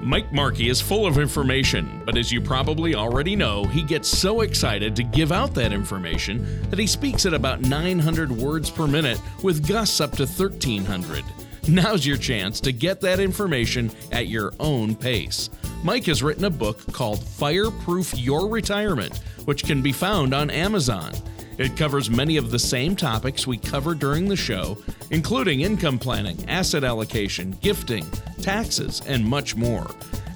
Mike 0.00 0.30
Markey 0.32 0.68
is 0.68 0.80
full 0.80 1.06
of 1.06 1.18
information, 1.18 2.02
but 2.04 2.16
as 2.16 2.30
you 2.30 2.40
probably 2.40 2.94
already 2.94 3.34
know, 3.34 3.64
he 3.64 3.82
gets 3.82 4.08
so 4.08 4.42
excited 4.42 4.94
to 4.94 5.02
give 5.02 5.32
out 5.32 5.54
that 5.54 5.72
information 5.72 6.62
that 6.70 6.78
he 6.78 6.86
speaks 6.86 7.24
at 7.24 7.34
about 7.34 7.62
900 7.62 8.30
words 8.30 8.70
per 8.70 8.86
minute 8.86 9.20
with 9.42 9.66
gusts 9.66 10.00
up 10.00 10.12
to 10.12 10.26
1300. 10.26 11.24
Now's 11.68 12.06
your 12.06 12.16
chance 12.16 12.60
to 12.60 12.72
get 12.72 13.00
that 13.00 13.18
information 13.18 13.90
at 14.12 14.28
your 14.28 14.52
own 14.60 14.94
pace. 14.94 15.50
Mike 15.82 16.04
has 16.04 16.22
written 16.22 16.44
a 16.44 16.50
book 16.50 16.92
called 16.92 17.24
Fireproof 17.24 18.16
Your 18.16 18.48
Retirement, 18.48 19.18
which 19.46 19.64
can 19.64 19.82
be 19.82 19.92
found 19.92 20.34
on 20.34 20.50
Amazon. 20.50 21.12
It 21.58 21.76
covers 21.76 22.10
many 22.10 22.36
of 22.36 22.50
the 22.50 22.58
same 22.58 22.96
topics 22.96 23.46
we 23.46 23.56
cover 23.56 23.94
during 23.94 24.28
the 24.28 24.36
show, 24.36 24.76
including 25.10 25.62
income 25.62 25.98
planning, 25.98 26.48
asset 26.48 26.84
allocation, 26.84 27.52
gifting, 27.62 28.06
taxes, 28.42 29.00
and 29.06 29.24
much 29.24 29.56
more. 29.56 29.86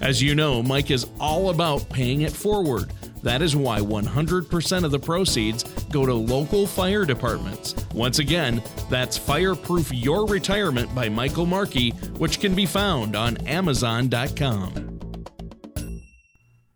As 0.01 0.23
you 0.23 0.35
know, 0.35 0.63
Mike 0.63 0.91
is 0.91 1.07
all 1.19 1.51
about 1.51 1.89
paying 1.91 2.23
it 2.23 2.33
forward. 2.33 2.91
That 3.23 3.43
is 3.43 3.55
why 3.55 3.81
100% 3.81 4.85
of 4.85 4.91
the 4.91 4.99
proceeds 4.99 5.65
go 5.91 6.07
to 6.07 6.15
local 6.15 6.67
fire 6.67 7.05
departments. 7.05 7.75
Once 7.93 8.19
again, 8.19 8.63
that's 8.89 9.19
Fireproof 9.19 9.93
Your 9.93 10.27
Retirement 10.27 10.95
by 10.95 11.11
Michael 11.11 11.47
Markey, 11.47 11.91
which 12.17 12.41
can 12.41 12.55
be 12.55 12.65
found 12.65 13.15
on 13.15 13.37
Amazon.com. 13.47 14.90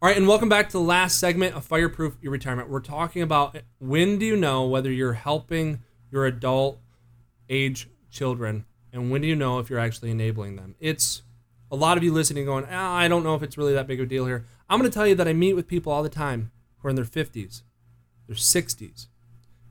All 0.04 0.08
right, 0.08 0.18
and 0.18 0.28
welcome 0.28 0.50
back 0.50 0.68
to 0.68 0.72
the 0.74 0.80
last 0.80 1.18
segment 1.18 1.56
of 1.56 1.64
Fireproof 1.64 2.18
Your 2.20 2.30
Retirement. 2.30 2.68
We're 2.68 2.80
talking 2.80 3.22
about 3.22 3.56
when 3.78 4.18
do 4.18 4.26
you 4.26 4.36
know 4.36 4.66
whether 4.66 4.92
you're 4.92 5.14
helping 5.14 5.82
your 6.10 6.26
adult 6.26 6.78
age 7.48 7.88
children, 8.10 8.66
and 8.92 9.10
when 9.10 9.22
do 9.22 9.26
you 9.26 9.34
know 9.34 9.60
if 9.60 9.70
you're 9.70 9.78
actually 9.78 10.10
enabling 10.10 10.56
them? 10.56 10.74
It's 10.78 11.22
a 11.72 11.76
lot 11.76 11.96
of 11.96 12.04
you 12.04 12.12
listening 12.12 12.44
going, 12.44 12.66
ah, 12.70 12.94
I 12.94 13.08
don't 13.08 13.24
know 13.24 13.34
if 13.34 13.42
it's 13.42 13.56
really 13.56 13.72
that 13.72 13.86
big 13.86 13.98
of 13.98 14.04
a 14.04 14.08
deal 14.10 14.26
here. 14.26 14.44
I'm 14.68 14.78
going 14.78 14.90
to 14.90 14.94
tell 14.94 15.06
you 15.06 15.14
that 15.14 15.26
I 15.26 15.32
meet 15.32 15.54
with 15.54 15.66
people 15.66 15.90
all 15.90 16.02
the 16.02 16.10
time 16.10 16.50
who 16.80 16.88
are 16.88 16.90
in 16.90 16.96
their 16.96 17.06
50s, 17.06 17.62
their 18.26 18.36
60s, 18.36 19.06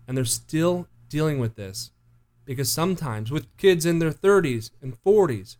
and 0.07 0.17
they're 0.17 0.25
still 0.25 0.87
dealing 1.09 1.37
with 1.37 1.57
this 1.57 1.91
because 2.43 2.71
sometimes 2.71 3.29
with 3.29 3.55
kids 3.57 3.85
in 3.85 3.99
their 3.99 4.09
30s 4.09 4.71
and 4.81 4.97
40s, 5.03 5.57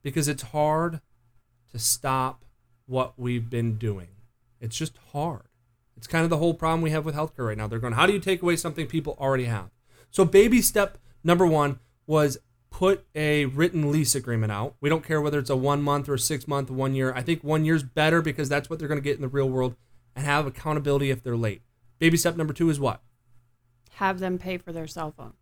because 0.00 0.26
it's 0.26 0.42
hard 0.42 1.02
to 1.70 1.78
stop 1.78 2.41
what 2.92 3.18
we've 3.18 3.48
been 3.48 3.78
doing. 3.78 4.08
It's 4.60 4.76
just 4.76 4.98
hard. 5.12 5.48
It's 5.96 6.06
kind 6.06 6.24
of 6.24 6.30
the 6.30 6.36
whole 6.36 6.52
problem 6.52 6.82
we 6.82 6.90
have 6.90 7.06
with 7.06 7.14
healthcare 7.14 7.46
right 7.46 7.56
now. 7.56 7.66
They're 7.66 7.78
going, 7.78 7.94
how 7.94 8.06
do 8.06 8.12
you 8.12 8.18
take 8.20 8.42
away 8.42 8.54
something 8.54 8.86
people 8.86 9.16
already 9.18 9.46
have? 9.46 9.70
So, 10.10 10.26
baby 10.26 10.60
step 10.60 10.98
number 11.24 11.46
one 11.46 11.80
was 12.06 12.36
put 12.70 13.06
a 13.14 13.46
written 13.46 13.90
lease 13.90 14.14
agreement 14.14 14.52
out. 14.52 14.74
We 14.80 14.90
don't 14.90 15.04
care 15.04 15.22
whether 15.22 15.38
it's 15.38 15.48
a 15.48 15.56
one 15.56 15.80
month 15.82 16.06
or 16.08 16.14
a 16.14 16.18
six 16.18 16.46
month, 16.46 16.70
one 16.70 16.94
year. 16.94 17.14
I 17.14 17.22
think 17.22 17.42
one 17.42 17.64
year's 17.64 17.82
better 17.82 18.20
because 18.20 18.50
that's 18.50 18.68
what 18.68 18.78
they're 18.78 18.88
going 18.88 19.00
to 19.00 19.04
get 19.04 19.16
in 19.16 19.22
the 19.22 19.28
real 19.28 19.48
world 19.48 19.74
and 20.14 20.26
have 20.26 20.46
accountability 20.46 21.10
if 21.10 21.22
they're 21.22 21.36
late. 21.36 21.62
Baby 21.98 22.18
step 22.18 22.36
number 22.36 22.52
two 22.52 22.68
is 22.68 22.78
what? 22.78 23.00
Have 23.94 24.18
them 24.18 24.38
pay 24.38 24.58
for 24.58 24.72
their 24.72 24.86
cell 24.86 25.12
phone. 25.16 25.32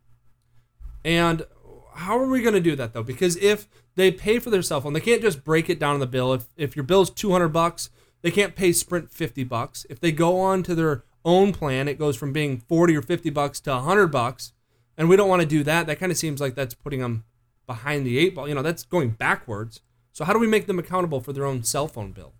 And 1.03 1.45
how 1.93 2.17
are 2.17 2.27
we 2.27 2.41
going 2.41 2.53
to 2.53 2.61
do 2.61 2.75
that 2.75 2.93
though? 2.93 3.03
Because 3.03 3.35
if 3.37 3.67
they 3.95 4.11
pay 4.11 4.39
for 4.39 4.49
their 4.49 4.61
cell 4.61 4.81
phone, 4.81 4.93
they 4.93 4.99
can't 4.99 5.21
just 5.21 5.43
break 5.43 5.69
it 5.69 5.79
down 5.79 5.95
on 5.95 5.99
the 5.99 6.07
bill. 6.07 6.33
If 6.33 6.47
if 6.57 6.75
your 6.75 6.83
bill's 6.83 7.09
200 7.09 7.49
bucks, 7.49 7.89
they 8.21 8.31
can't 8.31 8.55
pay 8.55 8.71
Sprint 8.71 9.11
50 9.11 9.43
bucks. 9.43 9.85
If 9.89 9.99
they 9.99 10.11
go 10.11 10.39
on 10.39 10.63
to 10.63 10.75
their 10.75 11.03
own 11.25 11.53
plan, 11.53 11.87
it 11.87 11.99
goes 11.99 12.15
from 12.15 12.33
being 12.33 12.57
40 12.57 12.95
or 12.95 13.01
50 13.01 13.29
bucks 13.29 13.59
to 13.61 13.71
100 13.71 14.07
bucks. 14.07 14.53
And 14.97 15.09
we 15.09 15.15
don't 15.15 15.29
want 15.29 15.41
to 15.41 15.47
do 15.47 15.63
that. 15.63 15.87
That 15.87 15.99
kind 15.99 16.11
of 16.11 16.17
seems 16.17 16.41
like 16.41 16.55
that's 16.55 16.73
putting 16.73 16.99
them 16.99 17.23
behind 17.65 18.05
the 18.05 18.17
eight 18.17 18.35
ball. 18.35 18.47
You 18.47 18.55
know, 18.55 18.61
that's 18.61 18.83
going 18.83 19.11
backwards. 19.11 19.81
So 20.11 20.25
how 20.25 20.33
do 20.33 20.39
we 20.39 20.47
make 20.47 20.67
them 20.67 20.79
accountable 20.79 21.21
for 21.21 21.33
their 21.33 21.45
own 21.45 21.63
cell 21.63 21.87
phone 21.87 22.11
bill? 22.11 22.33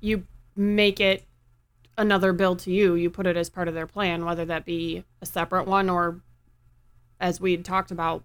You 0.00 0.24
make 0.56 1.00
it 1.00 1.24
another 1.96 2.32
bill 2.32 2.56
to 2.56 2.70
you. 2.70 2.94
You 2.94 3.10
put 3.10 3.26
it 3.26 3.36
as 3.36 3.50
part 3.50 3.68
of 3.68 3.74
their 3.74 3.86
plan, 3.86 4.24
whether 4.24 4.44
that 4.46 4.64
be 4.64 5.04
a 5.20 5.26
separate 5.26 5.66
one 5.66 5.90
or, 5.90 6.20
as 7.20 7.40
we 7.40 7.56
talked 7.58 7.90
about, 7.90 8.24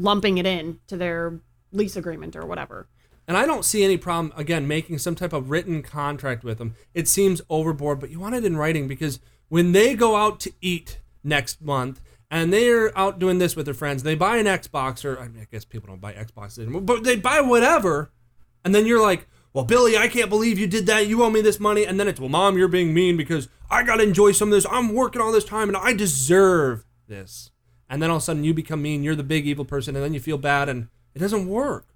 lumping 0.00 0.38
it 0.38 0.46
in 0.46 0.80
to 0.86 0.96
their 0.96 1.40
lease 1.72 1.96
agreement 1.96 2.36
or 2.36 2.46
whatever. 2.46 2.88
And 3.28 3.36
I 3.36 3.46
don't 3.46 3.64
see 3.64 3.84
any 3.84 3.96
problem, 3.96 4.32
again, 4.36 4.66
making 4.66 4.98
some 4.98 5.14
type 5.14 5.32
of 5.32 5.50
written 5.50 5.82
contract 5.82 6.42
with 6.42 6.58
them. 6.58 6.74
It 6.94 7.06
seems 7.06 7.40
overboard, 7.48 8.00
but 8.00 8.10
you 8.10 8.18
want 8.18 8.34
it 8.34 8.44
in 8.44 8.56
writing 8.56 8.88
because 8.88 9.20
when 9.48 9.72
they 9.72 9.94
go 9.94 10.16
out 10.16 10.40
to 10.40 10.52
eat 10.60 10.98
next 11.22 11.62
month 11.62 12.00
and 12.30 12.52
they're 12.52 12.96
out 12.98 13.18
doing 13.18 13.38
this 13.38 13.54
with 13.54 13.66
their 13.66 13.74
friends, 13.74 14.02
they 14.02 14.16
buy 14.16 14.38
an 14.38 14.46
Xbox, 14.46 15.04
or 15.04 15.20
I, 15.20 15.28
mean, 15.28 15.42
I 15.42 15.46
guess 15.50 15.64
people 15.64 15.88
don't 15.88 16.00
buy 16.00 16.12
Xboxes 16.12 16.60
anymore, 16.60 16.80
but 16.80 17.04
they 17.04 17.16
buy 17.16 17.40
whatever, 17.40 18.10
and 18.64 18.74
then 18.74 18.86
you're 18.86 19.02
like, 19.02 19.28
well, 19.52 19.64
Billy, 19.64 19.96
I 19.96 20.08
can't 20.08 20.30
believe 20.30 20.58
you 20.58 20.66
did 20.66 20.86
that. 20.86 21.08
You 21.08 21.22
owe 21.24 21.30
me 21.30 21.40
this 21.40 21.58
money. 21.58 21.84
And 21.84 21.98
then 21.98 22.06
it's, 22.06 22.20
well, 22.20 22.28
mom, 22.28 22.56
you're 22.56 22.68
being 22.68 22.94
mean 22.94 23.16
because 23.16 23.48
I 23.68 23.82
got 23.82 23.96
to 23.96 24.04
enjoy 24.04 24.32
some 24.32 24.48
of 24.48 24.52
this. 24.52 24.66
I'm 24.70 24.94
working 24.94 25.20
all 25.20 25.32
this 25.32 25.44
time 25.44 25.68
and 25.68 25.76
I 25.76 25.92
deserve 25.92 26.84
this. 27.08 27.50
And 27.90 28.00
then 28.00 28.08
all 28.08 28.16
of 28.16 28.22
a 28.22 28.24
sudden 28.24 28.44
you 28.44 28.54
become 28.54 28.80
mean. 28.80 29.02
You're 29.02 29.16
the 29.16 29.22
big 29.22 29.46
evil 29.46 29.66
person. 29.66 29.96
And 29.96 30.04
then 30.04 30.14
you 30.14 30.20
feel 30.20 30.38
bad 30.38 30.68
and 30.68 30.88
it 31.14 31.18
doesn't 31.18 31.48
work. 31.48 31.86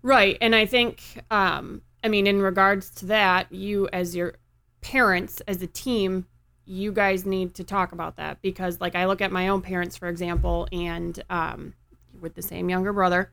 Right. 0.00 0.38
And 0.40 0.54
I 0.54 0.64
think, 0.64 1.02
um, 1.30 1.82
I 2.04 2.08
mean, 2.08 2.26
in 2.26 2.40
regards 2.40 2.90
to 2.90 3.06
that, 3.06 3.52
you 3.52 3.88
as 3.92 4.14
your 4.14 4.34
parents, 4.80 5.42
as 5.48 5.60
a 5.60 5.66
team, 5.66 6.26
you 6.64 6.92
guys 6.92 7.26
need 7.26 7.54
to 7.54 7.64
talk 7.64 7.92
about 7.92 8.16
that 8.16 8.40
because, 8.42 8.80
like, 8.80 8.94
I 8.94 9.06
look 9.06 9.20
at 9.20 9.32
my 9.32 9.48
own 9.48 9.62
parents, 9.62 9.96
for 9.96 10.06
example, 10.06 10.68
and 10.70 11.20
um, 11.30 11.74
with 12.20 12.34
the 12.34 12.42
same 12.42 12.68
younger 12.68 12.92
brother. 12.92 13.30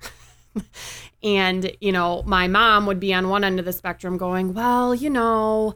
and, 1.23 1.69
you 1.81 1.91
know, 1.91 2.23
my 2.25 2.47
mom 2.47 2.85
would 2.85 2.99
be 2.99 3.13
on 3.13 3.29
one 3.29 3.43
end 3.43 3.59
of 3.59 3.65
the 3.65 3.73
spectrum 3.73 4.17
going, 4.17 4.53
well, 4.53 4.95
you 4.95 5.09
know, 5.09 5.75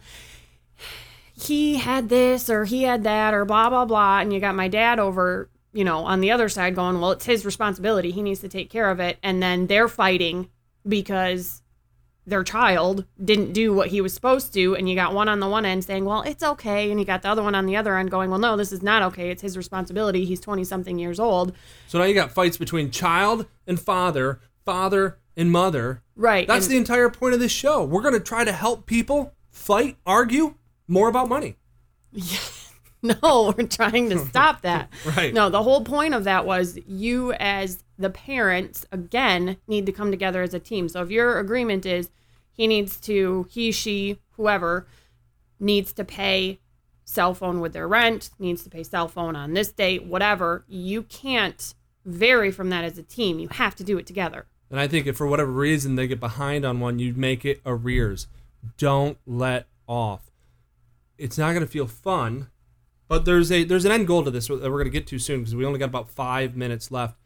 he 1.33 1.75
had 1.75 2.09
this 2.09 2.49
or 2.49 2.65
he 2.65 2.83
had 2.83 3.03
that 3.03 3.33
or 3.33 3.45
blah, 3.45 3.69
blah, 3.69 3.85
blah. 3.85 4.19
And 4.19 4.33
you 4.33 4.39
got 4.39 4.55
my 4.55 4.69
dad 4.69 4.97
over, 4.97 5.49
you 5.79 5.85
know, 5.85 5.99
on 6.03 6.19
the 6.19 6.29
other 6.29 6.49
side 6.49 6.75
going, 6.75 6.99
well, 6.99 7.11
it's 7.11 7.23
his 7.25 7.45
responsibility. 7.45 8.11
He 8.11 8.21
needs 8.21 8.41
to 8.41 8.49
take 8.49 8.69
care 8.69 8.89
of 8.91 8.99
it. 8.99 9.17
And 9.23 9.41
then 9.41 9.67
they're 9.67 9.87
fighting 9.87 10.49
because 10.85 11.61
their 12.25 12.43
child 12.43 13.05
didn't 13.23 13.53
do 13.53 13.73
what 13.73 13.87
he 13.87 14.01
was 14.01 14.13
supposed 14.13 14.53
to 14.53 14.75
and 14.75 14.89
you 14.89 14.93
got 14.95 15.13
one 15.13 15.29
on 15.29 15.39
the 15.39 15.47
one 15.47 15.65
end 15.65 15.83
saying 15.83 16.05
well 16.05 16.21
it's 16.21 16.43
okay 16.43 16.91
and 16.91 16.99
you 16.99 17.05
got 17.05 17.23
the 17.23 17.29
other 17.29 17.41
one 17.41 17.55
on 17.55 17.65
the 17.65 17.75
other 17.75 17.97
end 17.97 18.11
going 18.11 18.29
well 18.29 18.37
no 18.37 18.55
this 18.55 18.71
is 18.71 18.83
not 18.83 19.01
okay 19.01 19.31
it's 19.31 19.41
his 19.41 19.57
responsibility 19.57 20.25
he's 20.25 20.39
20 20.39 20.63
something 20.63 20.99
years 20.99 21.19
old 21.19 21.53
So 21.87 21.97
now 21.97 22.03
you 22.05 22.13
got 22.13 22.31
fights 22.31 22.55
between 22.57 22.91
child 22.91 23.47
and 23.65 23.79
father, 23.79 24.41
father 24.63 25.17
and 25.35 25.49
mother. 25.51 26.03
right 26.15 26.47
That's 26.47 26.67
and- 26.67 26.73
the 26.73 26.77
entire 26.77 27.09
point 27.09 27.33
of 27.33 27.39
this 27.39 27.51
show. 27.53 27.83
We're 27.83 28.01
going 28.03 28.13
to 28.13 28.19
try 28.19 28.43
to 28.43 28.51
help 28.51 28.85
people 28.85 29.33
fight, 29.49 29.97
argue 30.05 30.53
more 30.87 31.07
about 31.09 31.29
money. 31.29 31.55
no 33.03 33.53
we're 33.57 33.65
trying 33.67 34.09
to 34.09 34.19
stop 34.19 34.61
that 34.63 34.89
Right. 35.05 35.33
no 35.33 35.49
the 35.49 35.63
whole 35.63 35.83
point 35.83 36.13
of 36.13 36.23
that 36.25 36.45
was 36.45 36.77
you 36.87 37.31
as 37.33 37.83
the 37.97 38.09
parents 38.09 38.85
again 38.91 39.57
need 39.67 39.85
to 39.85 39.91
come 39.91 40.11
together 40.11 40.41
as 40.41 40.53
a 40.53 40.59
team 40.59 40.89
so 40.89 41.01
if 41.01 41.09
your 41.11 41.39
agreement 41.39 41.85
is 41.85 42.09
he 42.51 42.67
needs 42.67 42.99
to 43.01 43.47
he 43.49 43.71
she 43.71 44.19
whoever 44.31 44.85
needs 45.59 45.93
to 45.93 46.03
pay 46.03 46.59
cell 47.05 47.33
phone 47.33 47.59
with 47.59 47.73
their 47.73 47.87
rent 47.87 48.29
needs 48.39 48.63
to 48.63 48.69
pay 48.69 48.83
cell 48.83 49.07
phone 49.07 49.35
on 49.35 49.53
this 49.53 49.71
date 49.71 50.05
whatever 50.05 50.63
you 50.67 51.03
can't 51.03 51.73
vary 52.05 52.51
from 52.51 52.69
that 52.69 52.83
as 52.83 52.97
a 52.97 53.03
team 53.03 53.39
you 53.39 53.47
have 53.49 53.75
to 53.75 53.83
do 53.83 53.97
it 53.97 54.05
together 54.05 54.45
And 54.69 54.79
I 54.79 54.87
think 54.87 55.07
if 55.07 55.17
for 55.17 55.25
whatever 55.27 55.51
reason 55.51 55.95
they 55.95 56.07
get 56.07 56.19
behind 56.19 56.63
on 56.65 56.79
one, 56.79 56.99
you 56.99 57.13
make 57.15 57.43
it 57.43 57.59
arrears. 57.65 58.27
Don't 58.77 59.17
let 59.25 59.65
off. 59.87 60.29
It's 61.17 61.37
not 61.39 61.53
going 61.53 61.65
to 61.65 61.71
feel 61.71 61.87
fun, 61.87 62.49
but 63.09 63.25
there's 63.25 63.51
a 63.51 63.65
there's 63.65 63.83
an 63.83 63.91
end 63.91 64.07
goal 64.07 64.23
to 64.23 64.31
this 64.31 64.47
that 64.47 64.61
we're 64.61 64.69
going 64.69 64.85
to 64.85 64.89
get 64.89 65.07
to 65.07 65.19
soon 65.19 65.41
because 65.41 65.53
we 65.53 65.65
only 65.65 65.79
got 65.79 65.89
about 65.89 66.09
five 66.09 66.55
minutes 66.55 66.91
left. 66.91 67.17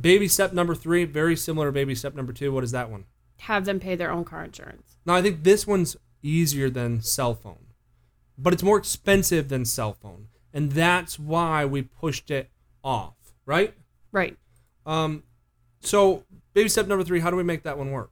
Baby 0.00 0.28
step 0.28 0.52
number 0.52 0.76
three, 0.76 1.04
very 1.04 1.34
similar 1.34 1.66
to 1.66 1.72
baby 1.72 1.96
step 1.96 2.14
number 2.14 2.32
two. 2.32 2.52
What 2.52 2.62
is 2.62 2.70
that 2.70 2.88
one? 2.88 3.06
have 3.40 3.64
them 3.64 3.80
pay 3.80 3.94
their 3.94 4.10
own 4.10 4.22
car 4.22 4.44
insurance 4.44 4.98
Now 5.06 5.14
I 5.14 5.22
think 5.22 5.42
this 5.42 5.66
one's 5.66 5.96
easier 6.22 6.68
than 6.68 7.00
cell 7.00 7.34
phone, 7.34 7.68
but 8.36 8.52
it's 8.52 8.62
more 8.62 8.76
expensive 8.76 9.48
than 9.48 9.64
cell 9.64 9.94
phone, 9.94 10.28
and 10.52 10.72
that's 10.72 11.18
why 11.18 11.64
we 11.64 11.80
pushed 11.82 12.30
it 12.30 12.50
off. 12.84 13.14
Right? 13.46 13.74
right 14.12 14.36
Um, 14.86 15.24
so 15.80 16.24
baby 16.52 16.68
step 16.68 16.86
number 16.86 17.02
three, 17.02 17.20
how 17.20 17.30
do 17.30 17.36
we 17.36 17.42
make 17.42 17.62
that 17.62 17.78
one 17.78 17.90
work? 17.90 18.10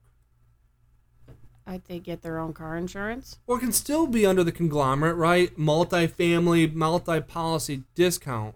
I 1.68 1.80
they 1.86 1.98
get 1.98 2.22
their 2.22 2.38
own 2.38 2.52
car 2.52 2.76
insurance 2.76 3.38
Well, 3.46 3.58
it 3.58 3.60
can 3.60 3.72
still 3.72 4.06
be 4.06 4.24
under 4.26 4.42
the 4.42 4.52
conglomerate, 4.52 5.16
right? 5.16 5.56
Multi-family, 5.56 6.66
multi-policy 6.68 7.84
discount. 7.94 8.54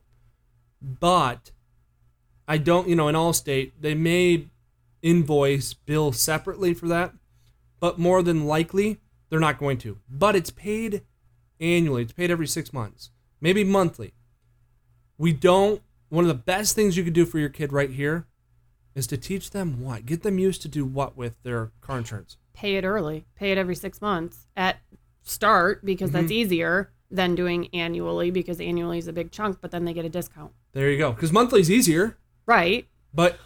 But 0.80 1.52
I 2.48 2.58
don't, 2.58 2.88
you 2.88 2.96
know, 2.96 3.08
in 3.08 3.14
Allstate, 3.14 3.72
they 3.78 3.94
may 3.94 4.48
invoice 5.02 5.74
bill 5.74 6.12
separately 6.12 6.74
for 6.74 6.88
that, 6.88 7.12
but 7.78 7.98
more 7.98 8.22
than 8.22 8.46
likely 8.46 9.00
they're 9.28 9.38
not 9.38 9.58
going 9.58 9.78
to. 9.78 9.98
But 10.08 10.34
it's 10.34 10.50
paid 10.50 11.02
annually. 11.60 12.02
It's 12.02 12.12
paid 12.12 12.30
every 12.30 12.46
6 12.46 12.72
months, 12.72 13.10
maybe 13.40 13.62
monthly. 13.62 14.14
We 15.18 15.32
don't 15.32 15.82
one 16.08 16.24
of 16.24 16.28
the 16.28 16.34
best 16.34 16.74
things 16.74 16.94
you 16.94 17.04
could 17.04 17.14
do 17.14 17.24
for 17.24 17.38
your 17.38 17.48
kid 17.48 17.72
right 17.72 17.90
here 17.90 18.26
is 18.94 19.06
to 19.06 19.16
teach 19.16 19.50
them 19.50 19.80
what? 19.80 20.04
Get 20.04 20.22
them 20.22 20.38
used 20.38 20.60
to 20.60 20.68
do 20.68 20.84
what 20.84 21.16
with 21.16 21.42
their 21.42 21.72
car 21.80 21.96
insurance. 21.96 22.36
Pay 22.54 22.76
it 22.76 22.84
early, 22.84 23.26
pay 23.34 23.52
it 23.52 23.58
every 23.58 23.74
six 23.74 24.00
months 24.00 24.46
at 24.56 24.76
start 25.22 25.84
because 25.84 26.10
that's 26.10 26.24
mm-hmm. 26.26 26.32
easier 26.32 26.92
than 27.10 27.34
doing 27.34 27.68
annually 27.74 28.30
because 28.30 28.60
annually 28.60 28.98
is 28.98 29.06
a 29.08 29.12
big 29.12 29.30
chunk, 29.30 29.58
but 29.60 29.70
then 29.70 29.84
they 29.84 29.92
get 29.92 30.04
a 30.04 30.08
discount. 30.08 30.52
There 30.72 30.90
you 30.90 30.98
go. 30.98 31.12
Cuz 31.12 31.32
monthly 31.32 31.60
is 31.60 31.70
easier, 31.70 32.16
Right. 32.46 32.86
but 33.12 33.38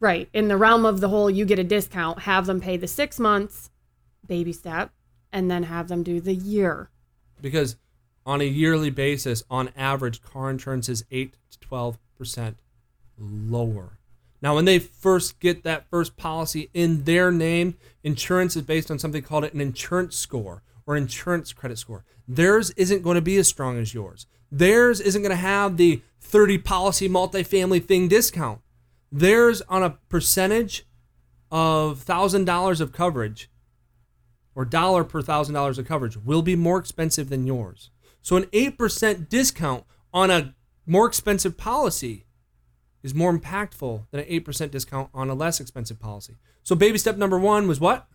Right. 0.00 0.28
In 0.32 0.46
the 0.48 0.56
realm 0.56 0.84
of 0.84 1.00
the 1.00 1.08
whole, 1.08 1.28
you 1.28 1.44
get 1.44 1.58
a 1.58 1.64
discount, 1.64 2.20
have 2.20 2.46
them 2.46 2.60
pay 2.60 2.76
the 2.76 2.86
six 2.86 3.18
months 3.18 3.70
baby 4.26 4.52
step, 4.52 4.92
and 5.32 5.50
then 5.50 5.64
have 5.64 5.88
them 5.88 6.02
do 6.02 6.20
the 6.20 6.34
year. 6.34 6.90
because 7.40 7.76
on 8.26 8.40
a 8.42 8.44
yearly 8.44 8.90
basis, 8.90 9.42
on 9.48 9.70
average, 9.74 10.20
car 10.22 10.50
insurance 10.50 10.88
is 10.88 11.04
8 11.10 11.36
to 11.50 11.58
12% 11.58 12.56
lower. 13.18 13.97
Now, 14.40 14.54
when 14.54 14.64
they 14.64 14.78
first 14.78 15.40
get 15.40 15.64
that 15.64 15.90
first 15.90 16.16
policy 16.16 16.70
in 16.72 17.04
their 17.04 17.32
name, 17.32 17.76
insurance 18.04 18.56
is 18.56 18.62
based 18.62 18.90
on 18.90 18.98
something 18.98 19.22
called 19.22 19.44
an 19.44 19.60
insurance 19.60 20.16
score 20.16 20.62
or 20.86 20.96
insurance 20.96 21.52
credit 21.52 21.78
score. 21.78 22.04
Theirs 22.26 22.70
isn't 22.72 23.02
going 23.02 23.16
to 23.16 23.20
be 23.22 23.36
as 23.36 23.48
strong 23.48 23.78
as 23.78 23.94
yours. 23.94 24.26
Theirs 24.50 25.00
isn't 25.00 25.22
going 25.22 25.30
to 25.30 25.36
have 25.36 25.76
the 25.76 26.02
30 26.20 26.58
policy 26.58 27.08
multifamily 27.08 27.84
thing 27.84 28.08
discount. 28.08 28.60
Theirs 29.10 29.62
on 29.68 29.82
a 29.82 29.98
percentage 30.08 30.86
of 31.50 32.04
$1,000 32.04 32.80
of 32.80 32.92
coverage 32.92 33.50
or 34.54 34.64
dollar 34.64 35.04
per 35.04 35.22
$1,000 35.22 35.78
of 35.78 35.86
coverage 35.86 36.16
will 36.16 36.42
be 36.42 36.56
more 36.56 36.78
expensive 36.78 37.28
than 37.28 37.46
yours. 37.46 37.90
So 38.22 38.36
an 38.36 38.44
8% 38.44 39.28
discount 39.28 39.84
on 40.12 40.30
a 40.30 40.54
more 40.86 41.06
expensive 41.06 41.56
policy 41.56 42.24
is 43.02 43.14
more 43.14 43.36
impactful 43.36 44.02
than 44.10 44.20
an 44.20 44.26
8% 44.26 44.70
discount 44.70 45.08
on 45.14 45.30
a 45.30 45.34
less 45.34 45.60
expensive 45.60 45.98
policy. 46.00 46.36
So 46.62 46.74
baby 46.74 46.98
step 46.98 47.16
number 47.16 47.38
1 47.38 47.68
was 47.68 47.80
what? 47.80 48.06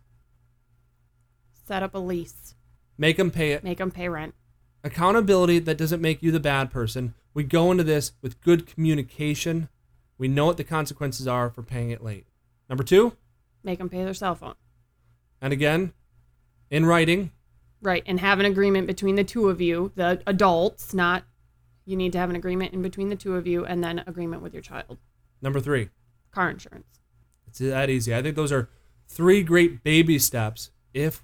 Set 1.65 1.83
up 1.83 1.95
a 1.95 1.99
lease. 1.99 2.55
Make 2.97 3.17
them 3.17 3.31
pay 3.31 3.51
it. 3.53 3.63
Make 3.63 3.77
them 3.77 3.91
pay 3.91 4.09
rent. 4.09 4.35
Accountability 4.83 5.59
that 5.59 5.77
doesn't 5.77 6.01
make 6.01 6.21
you 6.21 6.31
the 6.31 6.39
bad 6.39 6.69
person. 6.69 7.13
We 7.33 7.43
go 7.43 7.71
into 7.71 7.83
this 7.83 8.11
with 8.21 8.41
good 8.41 8.67
communication. 8.67 9.69
We 10.17 10.27
know 10.27 10.45
what 10.45 10.57
the 10.57 10.63
consequences 10.63 11.27
are 11.27 11.49
for 11.49 11.63
paying 11.63 11.89
it 11.89 12.03
late. 12.03 12.25
Number 12.69 12.83
2, 12.83 13.13
Make 13.63 13.79
them 13.79 13.89
pay 13.89 14.03
their 14.03 14.13
cell 14.13 14.35
phone. 14.35 14.55
and 15.41 15.53
again, 15.53 15.93
in 16.69 16.85
writing, 16.85 17.31
Right. 17.81 18.03
And 18.05 18.21
have 18.21 18.39
an 18.39 18.45
agreement 18.45 18.87
between 18.87 19.15
the 19.15 19.25
two 19.25 19.49
of 19.49 19.59
you, 19.59 19.91
the 19.95 20.21
adults, 20.25 20.93
not 20.93 21.25
you 21.85 21.95
need 21.95 22.11
to 22.13 22.17
have 22.17 22.29
an 22.29 22.35
agreement 22.35 22.73
in 22.73 22.81
between 22.81 23.09
the 23.09 23.15
two 23.15 23.35
of 23.35 23.47
you 23.47 23.65
and 23.65 23.83
then 23.83 24.03
agreement 24.07 24.41
with 24.41 24.53
your 24.53 24.61
child. 24.61 24.97
number 25.41 25.59
3, 25.59 25.89
Car 26.31 26.49
insurance. 26.49 26.99
It's 27.47 27.59
that 27.59 27.89
easy. 27.89 28.15
I 28.15 28.21
think 28.21 28.35
those 28.35 28.51
are 28.51 28.69
three 29.07 29.43
great 29.43 29.83
baby 29.83 30.17
steps 30.17 30.71
if 30.93 31.23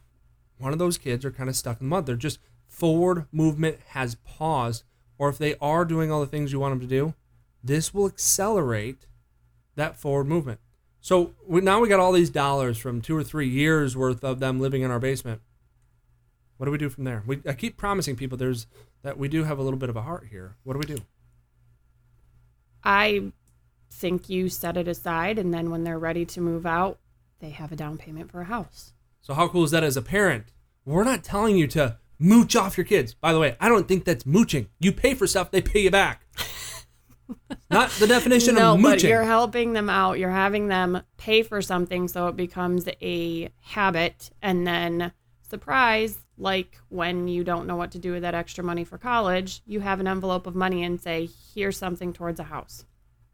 one 0.57 0.73
of 0.73 0.79
those 0.79 0.97
kids 0.97 1.25
are 1.25 1.31
kind 1.31 1.49
of 1.49 1.55
stuck 1.55 1.79
in 1.79 1.87
the 1.87 1.89
mud. 1.89 2.05
They're 2.05 2.15
just 2.15 2.39
forward 2.67 3.25
movement 3.31 3.79
has 3.89 4.15
paused, 4.15 4.83
or 5.17 5.29
if 5.29 5.37
they 5.37 5.55
are 5.59 5.85
doing 5.85 6.11
all 6.11 6.19
the 6.19 6.27
things 6.27 6.51
you 6.51 6.59
want 6.59 6.73
them 6.73 6.81
to 6.81 6.87
do, 6.87 7.13
this 7.63 7.93
will 7.93 8.05
accelerate 8.05 9.07
that 9.75 9.97
forward 9.97 10.27
movement. 10.27 10.59
So 11.01 11.33
we, 11.47 11.61
now 11.61 11.79
we 11.79 11.87
got 11.87 11.99
all 11.99 12.11
these 12.11 12.29
dollars 12.29 12.77
from 12.77 13.01
two 13.01 13.15
or 13.15 13.23
three 13.23 13.47
years 13.47 13.95
worth 13.95 14.23
of 14.23 14.39
them 14.39 14.59
living 14.59 14.81
in 14.81 14.91
our 14.91 14.99
basement. 14.99 15.41
What 16.59 16.65
do 16.65 16.73
we 16.73 16.77
do 16.77 16.89
from 16.89 17.05
there? 17.05 17.23
We, 17.25 17.39
I 17.47 17.53
keep 17.53 17.77
promising 17.77 18.17
people 18.17 18.37
there's 18.37 18.67
that 19.01 19.17
we 19.17 19.29
do 19.29 19.45
have 19.45 19.59
a 19.59 19.61
little 19.61 19.79
bit 19.79 19.87
of 19.87 19.95
a 19.95 20.01
heart 20.01 20.27
here. 20.29 20.57
What 20.63 20.73
do 20.73 20.79
we 20.79 20.93
do? 20.93 21.01
I 22.83 23.31
think 23.89 24.27
you 24.27 24.49
set 24.49 24.75
it 24.75 24.85
aside 24.85 25.39
and 25.39 25.53
then 25.53 25.71
when 25.71 25.85
they're 25.85 25.97
ready 25.97 26.25
to 26.25 26.41
move 26.41 26.65
out, 26.65 26.99
they 27.39 27.51
have 27.51 27.71
a 27.71 27.77
down 27.77 27.97
payment 27.97 28.29
for 28.29 28.41
a 28.41 28.45
house. 28.45 28.91
So 29.21 29.33
how 29.33 29.47
cool 29.47 29.63
is 29.63 29.71
that 29.71 29.85
as 29.85 29.95
a 29.95 30.01
parent? 30.01 30.51
We're 30.83 31.05
not 31.05 31.23
telling 31.23 31.55
you 31.55 31.65
to 31.67 31.97
mooch 32.19 32.57
off 32.57 32.77
your 32.77 32.85
kids. 32.85 33.13
By 33.13 33.31
the 33.31 33.39
way, 33.39 33.55
I 33.61 33.69
don't 33.69 33.87
think 33.87 34.03
that's 34.03 34.25
mooching. 34.25 34.67
You 34.81 34.91
pay 34.91 35.13
for 35.13 35.27
stuff, 35.27 35.51
they 35.51 35.61
pay 35.61 35.79
you 35.79 35.91
back. 35.91 36.25
not 37.71 37.89
the 37.91 38.07
definition 38.07 38.55
no, 38.55 38.73
of 38.73 38.81
but 38.81 38.89
mooching. 38.89 39.09
you're 39.09 39.23
helping 39.23 39.71
them 39.71 39.89
out. 39.89 40.19
You're 40.19 40.29
having 40.29 40.67
them 40.67 41.03
pay 41.15 41.41
for 41.41 41.61
something 41.61 42.09
so 42.09 42.27
it 42.27 42.35
becomes 42.35 42.89
a 43.01 43.49
habit. 43.61 44.29
And 44.41 44.67
then, 44.67 45.13
surprise, 45.49 46.19
like 46.37 46.77
when 46.89 47.27
you 47.27 47.43
don't 47.43 47.67
know 47.67 47.75
what 47.75 47.91
to 47.91 47.99
do 47.99 48.13
with 48.13 48.21
that 48.21 48.35
extra 48.35 48.63
money 48.63 48.83
for 48.83 48.97
college, 48.97 49.61
you 49.65 49.79
have 49.79 49.99
an 49.99 50.07
envelope 50.07 50.47
of 50.47 50.55
money 50.55 50.83
and 50.83 50.99
say, 50.99 51.29
here's 51.53 51.77
something 51.77 52.13
towards 52.13 52.39
a 52.39 52.43
house. 52.43 52.85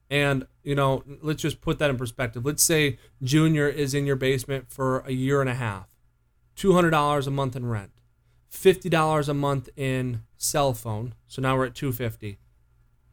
And, 0.09 0.45
you 0.63 0.75
know, 0.75 1.03
let's 1.21 1.41
just 1.41 1.61
put 1.61 1.79
that 1.79 1.89
in 1.89 1.97
perspective. 1.97 2.45
Let's 2.45 2.63
say 2.63 2.99
Junior 3.23 3.67
is 3.67 3.93
in 3.93 4.05
your 4.05 4.15
basement 4.15 4.65
for 4.69 4.99
a 4.99 5.11
year 5.11 5.41
and 5.41 5.49
a 5.49 5.55
half. 5.55 5.87
$200 6.55 7.27
a 7.27 7.31
month 7.31 7.55
in 7.55 7.65
rent. 7.65 7.91
$50 8.51 9.29
a 9.29 9.33
month 9.33 9.69
in 9.75 10.21
cell 10.37 10.73
phone. 10.73 11.15
So 11.27 11.41
now 11.41 11.57
we're 11.57 11.65
at 11.65 11.75
250. 11.75 12.37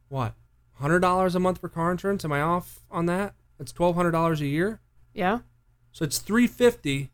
What? 0.07 0.35
$100 0.81 1.35
a 1.35 1.39
month 1.39 1.59
for 1.59 1.69
car 1.69 1.91
insurance? 1.91 2.23
Am 2.23 2.31
I 2.31 2.41
off 2.41 2.81
on 2.89 3.05
that? 3.07 3.35
That's 3.57 3.73
$1200 3.73 4.39
a 4.39 4.45
year? 4.45 4.79
Yeah? 5.13 5.39
So 5.91 6.05
it's 6.05 6.19
350 6.19 7.11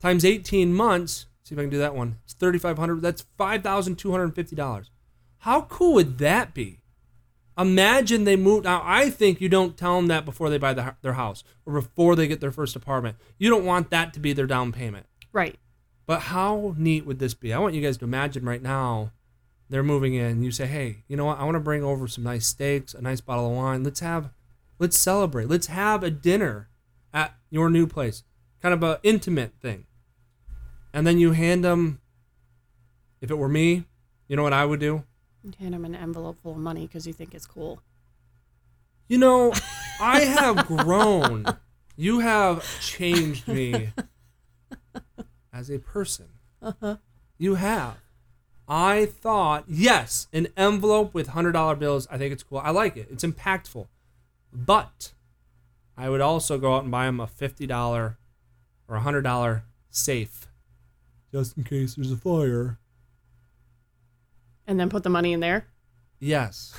times 0.00 0.24
18 0.24 0.72
months. 0.72 1.26
See 1.42 1.54
if 1.54 1.58
I 1.58 1.62
can 1.62 1.70
do 1.70 1.78
that 1.78 1.94
one. 1.94 2.18
It's 2.24 2.34
3500 2.34 3.00
That's 3.00 3.24
$5,250. 3.38 4.86
How 5.38 5.62
cool 5.62 5.94
would 5.94 6.18
that 6.18 6.54
be? 6.54 6.80
Imagine 7.58 8.24
they 8.24 8.36
move. 8.36 8.64
Now, 8.64 8.82
I 8.84 9.08
think 9.08 9.40
you 9.40 9.48
don't 9.48 9.76
tell 9.76 9.96
them 9.96 10.08
that 10.08 10.24
before 10.24 10.50
they 10.50 10.58
buy 10.58 10.74
the, 10.74 10.94
their 11.00 11.14
house 11.14 11.42
or 11.64 11.72
before 11.72 12.14
they 12.14 12.28
get 12.28 12.40
their 12.40 12.52
first 12.52 12.76
apartment. 12.76 13.16
You 13.38 13.48
don't 13.48 13.64
want 13.64 13.90
that 13.90 14.12
to 14.14 14.20
be 14.20 14.32
their 14.32 14.46
down 14.46 14.72
payment. 14.72 15.06
Right. 15.32 15.56
But 16.04 16.22
how 16.22 16.74
neat 16.76 17.06
would 17.06 17.18
this 17.18 17.34
be? 17.34 17.52
I 17.52 17.58
want 17.58 17.74
you 17.74 17.82
guys 17.82 17.96
to 17.98 18.04
imagine 18.04 18.44
right 18.44 18.62
now 18.62 19.12
they're 19.70 19.82
moving 19.82 20.14
in. 20.14 20.42
You 20.42 20.50
say, 20.50 20.66
hey, 20.66 21.04
you 21.08 21.16
know 21.16 21.24
what? 21.24 21.38
I 21.38 21.44
want 21.44 21.54
to 21.54 21.60
bring 21.60 21.82
over 21.82 22.06
some 22.06 22.24
nice 22.24 22.46
steaks, 22.46 22.94
a 22.94 23.00
nice 23.00 23.20
bottle 23.20 23.46
of 23.46 23.56
wine. 23.56 23.82
Let's 23.82 24.00
have, 24.00 24.30
let's 24.78 24.98
celebrate. 24.98 25.48
Let's 25.48 25.68
have 25.68 26.02
a 26.02 26.10
dinner 26.10 26.68
at 27.12 27.34
your 27.50 27.70
new 27.70 27.86
place. 27.86 28.22
Kind 28.60 28.74
of 28.74 28.82
a 28.82 29.00
intimate 29.02 29.54
thing. 29.60 29.85
And 30.96 31.06
then 31.06 31.18
you 31.18 31.32
hand 31.32 31.62
them, 31.62 32.00
if 33.20 33.30
it 33.30 33.34
were 33.34 33.50
me, 33.50 33.84
you 34.28 34.34
know 34.34 34.42
what 34.42 34.54
I 34.54 34.64
would 34.64 34.80
do? 34.80 35.04
You 35.44 35.52
hand 35.58 35.74
them 35.74 35.84
an 35.84 35.94
envelope 35.94 36.38
full 36.42 36.52
of 36.52 36.58
money 36.58 36.86
because 36.86 37.06
you 37.06 37.12
think 37.12 37.34
it's 37.34 37.44
cool. 37.44 37.82
You 39.06 39.18
know, 39.18 39.52
I 40.00 40.20
have 40.20 40.66
grown. 40.66 41.44
You 41.96 42.20
have 42.20 42.64
changed 42.80 43.46
me 43.46 43.90
as 45.52 45.70
a 45.70 45.80
person. 45.80 46.28
Uh-huh. 46.62 46.96
You 47.36 47.56
have. 47.56 47.98
I 48.66 49.04
thought, 49.04 49.64
yes, 49.68 50.28
an 50.32 50.48
envelope 50.56 51.12
with 51.12 51.28
$100 51.28 51.78
bills, 51.78 52.08
I 52.10 52.16
think 52.16 52.32
it's 52.32 52.42
cool. 52.42 52.62
I 52.64 52.70
like 52.70 52.96
it. 52.96 53.08
It's 53.10 53.22
impactful. 53.22 53.86
But 54.50 55.12
I 55.94 56.08
would 56.08 56.22
also 56.22 56.56
go 56.56 56.74
out 56.74 56.84
and 56.84 56.90
buy 56.90 57.04
them 57.04 57.20
a 57.20 57.26
$50 57.26 58.16
or 58.88 58.98
$100 58.98 59.62
safe 59.90 60.48
just 61.32 61.56
in 61.56 61.64
case 61.64 61.94
there's 61.94 62.12
a 62.12 62.16
fire. 62.16 62.78
And 64.66 64.78
then 64.80 64.88
put 64.88 65.02
the 65.02 65.10
money 65.10 65.32
in 65.32 65.40
there. 65.40 65.66
Yes. 66.18 66.74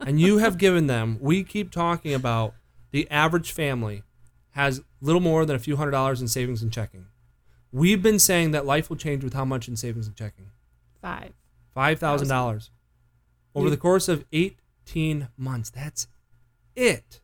and 0.00 0.20
you 0.20 0.38
have 0.38 0.58
given 0.58 0.86
them, 0.86 1.18
we 1.20 1.42
keep 1.44 1.70
talking 1.70 2.12
about 2.14 2.54
the 2.90 3.08
average 3.10 3.52
family 3.52 4.02
has 4.50 4.80
little 5.00 5.20
more 5.20 5.44
than 5.44 5.54
a 5.56 5.58
few 5.58 5.76
hundred 5.76 5.92
dollars 5.92 6.20
in 6.20 6.28
savings 6.28 6.62
and 6.62 6.72
checking. 6.72 7.06
We've 7.70 8.02
been 8.02 8.18
saying 8.18 8.50
that 8.52 8.66
life 8.66 8.88
will 8.88 8.96
change 8.96 9.22
with 9.22 9.34
how 9.34 9.44
much 9.44 9.68
in 9.68 9.76
savings 9.76 10.06
and 10.06 10.16
checking? 10.16 10.46
Five. 11.00 11.32
$5,000 11.76 12.70
over 13.54 13.66
You- 13.66 13.70
the 13.70 13.76
course 13.76 14.08
of 14.08 14.24
18 14.32 15.28
months. 15.36 15.70
That's 15.70 16.08
it. 16.74 17.20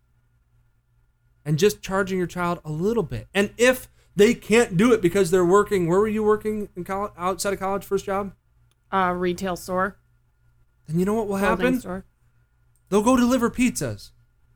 And 1.44 1.58
just 1.58 1.82
charging 1.82 2.18
your 2.18 2.26
child 2.26 2.60
a 2.64 2.70
little 2.70 3.02
bit. 3.02 3.26
And 3.34 3.52
if 3.56 3.88
they 4.16 4.34
can't 4.34 4.76
do 4.76 4.92
it 4.92 5.02
because 5.02 5.30
they're 5.30 5.44
working, 5.44 5.88
where 5.88 6.00
were 6.00 6.08
you 6.08 6.22
working 6.22 6.68
in 6.76 6.84
college, 6.84 7.12
outside 7.16 7.52
of 7.52 7.58
college, 7.58 7.84
first 7.84 8.04
job? 8.04 8.32
Uh, 8.92 9.12
retail 9.16 9.56
store. 9.56 9.96
And 10.86 11.00
you 11.00 11.06
know 11.06 11.14
what 11.14 11.26
will 11.26 11.36
happen? 11.36 11.80
Store. 11.80 12.04
They'll 12.88 13.02
go 13.02 13.16
deliver 13.16 13.50
pizzas. 13.50 14.10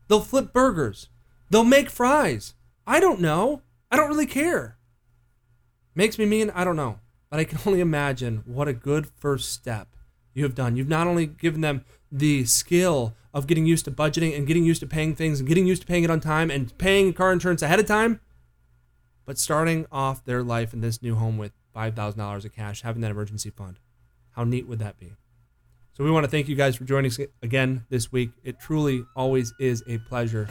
They'll 0.07 0.21
flip 0.21 0.53
burgers. 0.53 1.09
They'll 1.49 1.63
make 1.63 1.89
fries. 1.89 2.53
I 2.87 2.99
don't 2.99 3.19
know. 3.19 3.61
I 3.91 3.97
don't 3.97 4.09
really 4.09 4.25
care. 4.25 4.77
Makes 5.95 6.17
me 6.17 6.25
mean, 6.25 6.51
I 6.51 6.63
don't 6.63 6.75
know. 6.75 6.99
But 7.29 7.39
I 7.39 7.43
can 7.43 7.59
only 7.65 7.81
imagine 7.81 8.43
what 8.45 8.67
a 8.67 8.73
good 8.73 9.07
first 9.07 9.51
step 9.51 9.95
you 10.33 10.43
have 10.43 10.55
done. 10.55 10.75
You've 10.75 10.87
not 10.87 11.07
only 11.07 11.25
given 11.25 11.61
them 11.61 11.83
the 12.11 12.45
skill 12.45 13.15
of 13.33 13.45
getting 13.45 13.65
used 13.65 13.85
to 13.85 13.91
budgeting 13.91 14.35
and 14.35 14.47
getting 14.47 14.63
used 14.63 14.79
to 14.81 14.87
paying 14.87 15.15
things 15.15 15.39
and 15.39 15.47
getting 15.47 15.67
used 15.67 15.81
to 15.81 15.87
paying 15.87 16.03
it 16.03 16.09
on 16.09 16.19
time 16.19 16.49
and 16.49 16.75
paying 16.77 17.13
car 17.13 17.31
insurance 17.31 17.61
ahead 17.61 17.79
of 17.79 17.85
time, 17.85 18.19
but 19.29 19.37
starting 19.37 19.85
off 19.91 20.25
their 20.25 20.41
life 20.41 20.73
in 20.73 20.81
this 20.81 21.03
new 21.03 21.13
home 21.13 21.37
with 21.37 21.51
$5,000 21.75 22.45
of 22.45 22.51
cash, 22.51 22.81
having 22.81 23.03
that 23.03 23.11
emergency 23.11 23.51
fund. 23.51 23.77
How 24.31 24.43
neat 24.43 24.67
would 24.67 24.79
that 24.79 24.97
be? 24.97 25.13
So 25.93 26.03
we 26.03 26.09
want 26.09 26.23
to 26.23 26.31
thank 26.31 26.47
you 26.47 26.55
guys 26.55 26.75
for 26.75 26.83
joining 26.83 27.11
us 27.11 27.19
again 27.43 27.85
this 27.89 28.11
week. 28.11 28.31
It 28.43 28.59
truly 28.59 29.05
always 29.15 29.53
is 29.59 29.83
a 29.87 29.99
pleasure. 29.99 30.49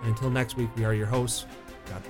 And 0.00 0.08
until 0.08 0.30
next 0.30 0.56
week, 0.56 0.74
we 0.74 0.86
are 0.86 0.94
your 0.94 1.04
hosts. 1.04 1.44
God 1.84 2.02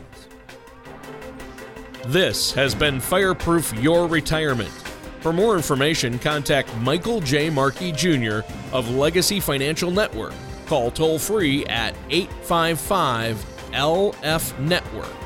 bless. 2.05 2.13
This 2.13 2.53
has 2.53 2.73
been 2.73 3.01
Fireproof 3.01 3.75
Your 3.81 4.07
Retirement. 4.07 4.71
For 5.19 5.33
more 5.33 5.57
information, 5.57 6.21
contact 6.21 6.73
Michael 6.77 7.21
J. 7.21 7.51
Markey 7.51 7.91
Jr. 7.91 8.43
of 8.73 8.89
Legacy 8.91 9.41
Financial 9.41 9.91
Network. 9.91 10.35
Call 10.67 10.93
toll 10.93 11.19
free 11.19 11.67
at 11.67 11.97
855 12.11 13.45
LF 13.73 14.61
Network 14.61 15.26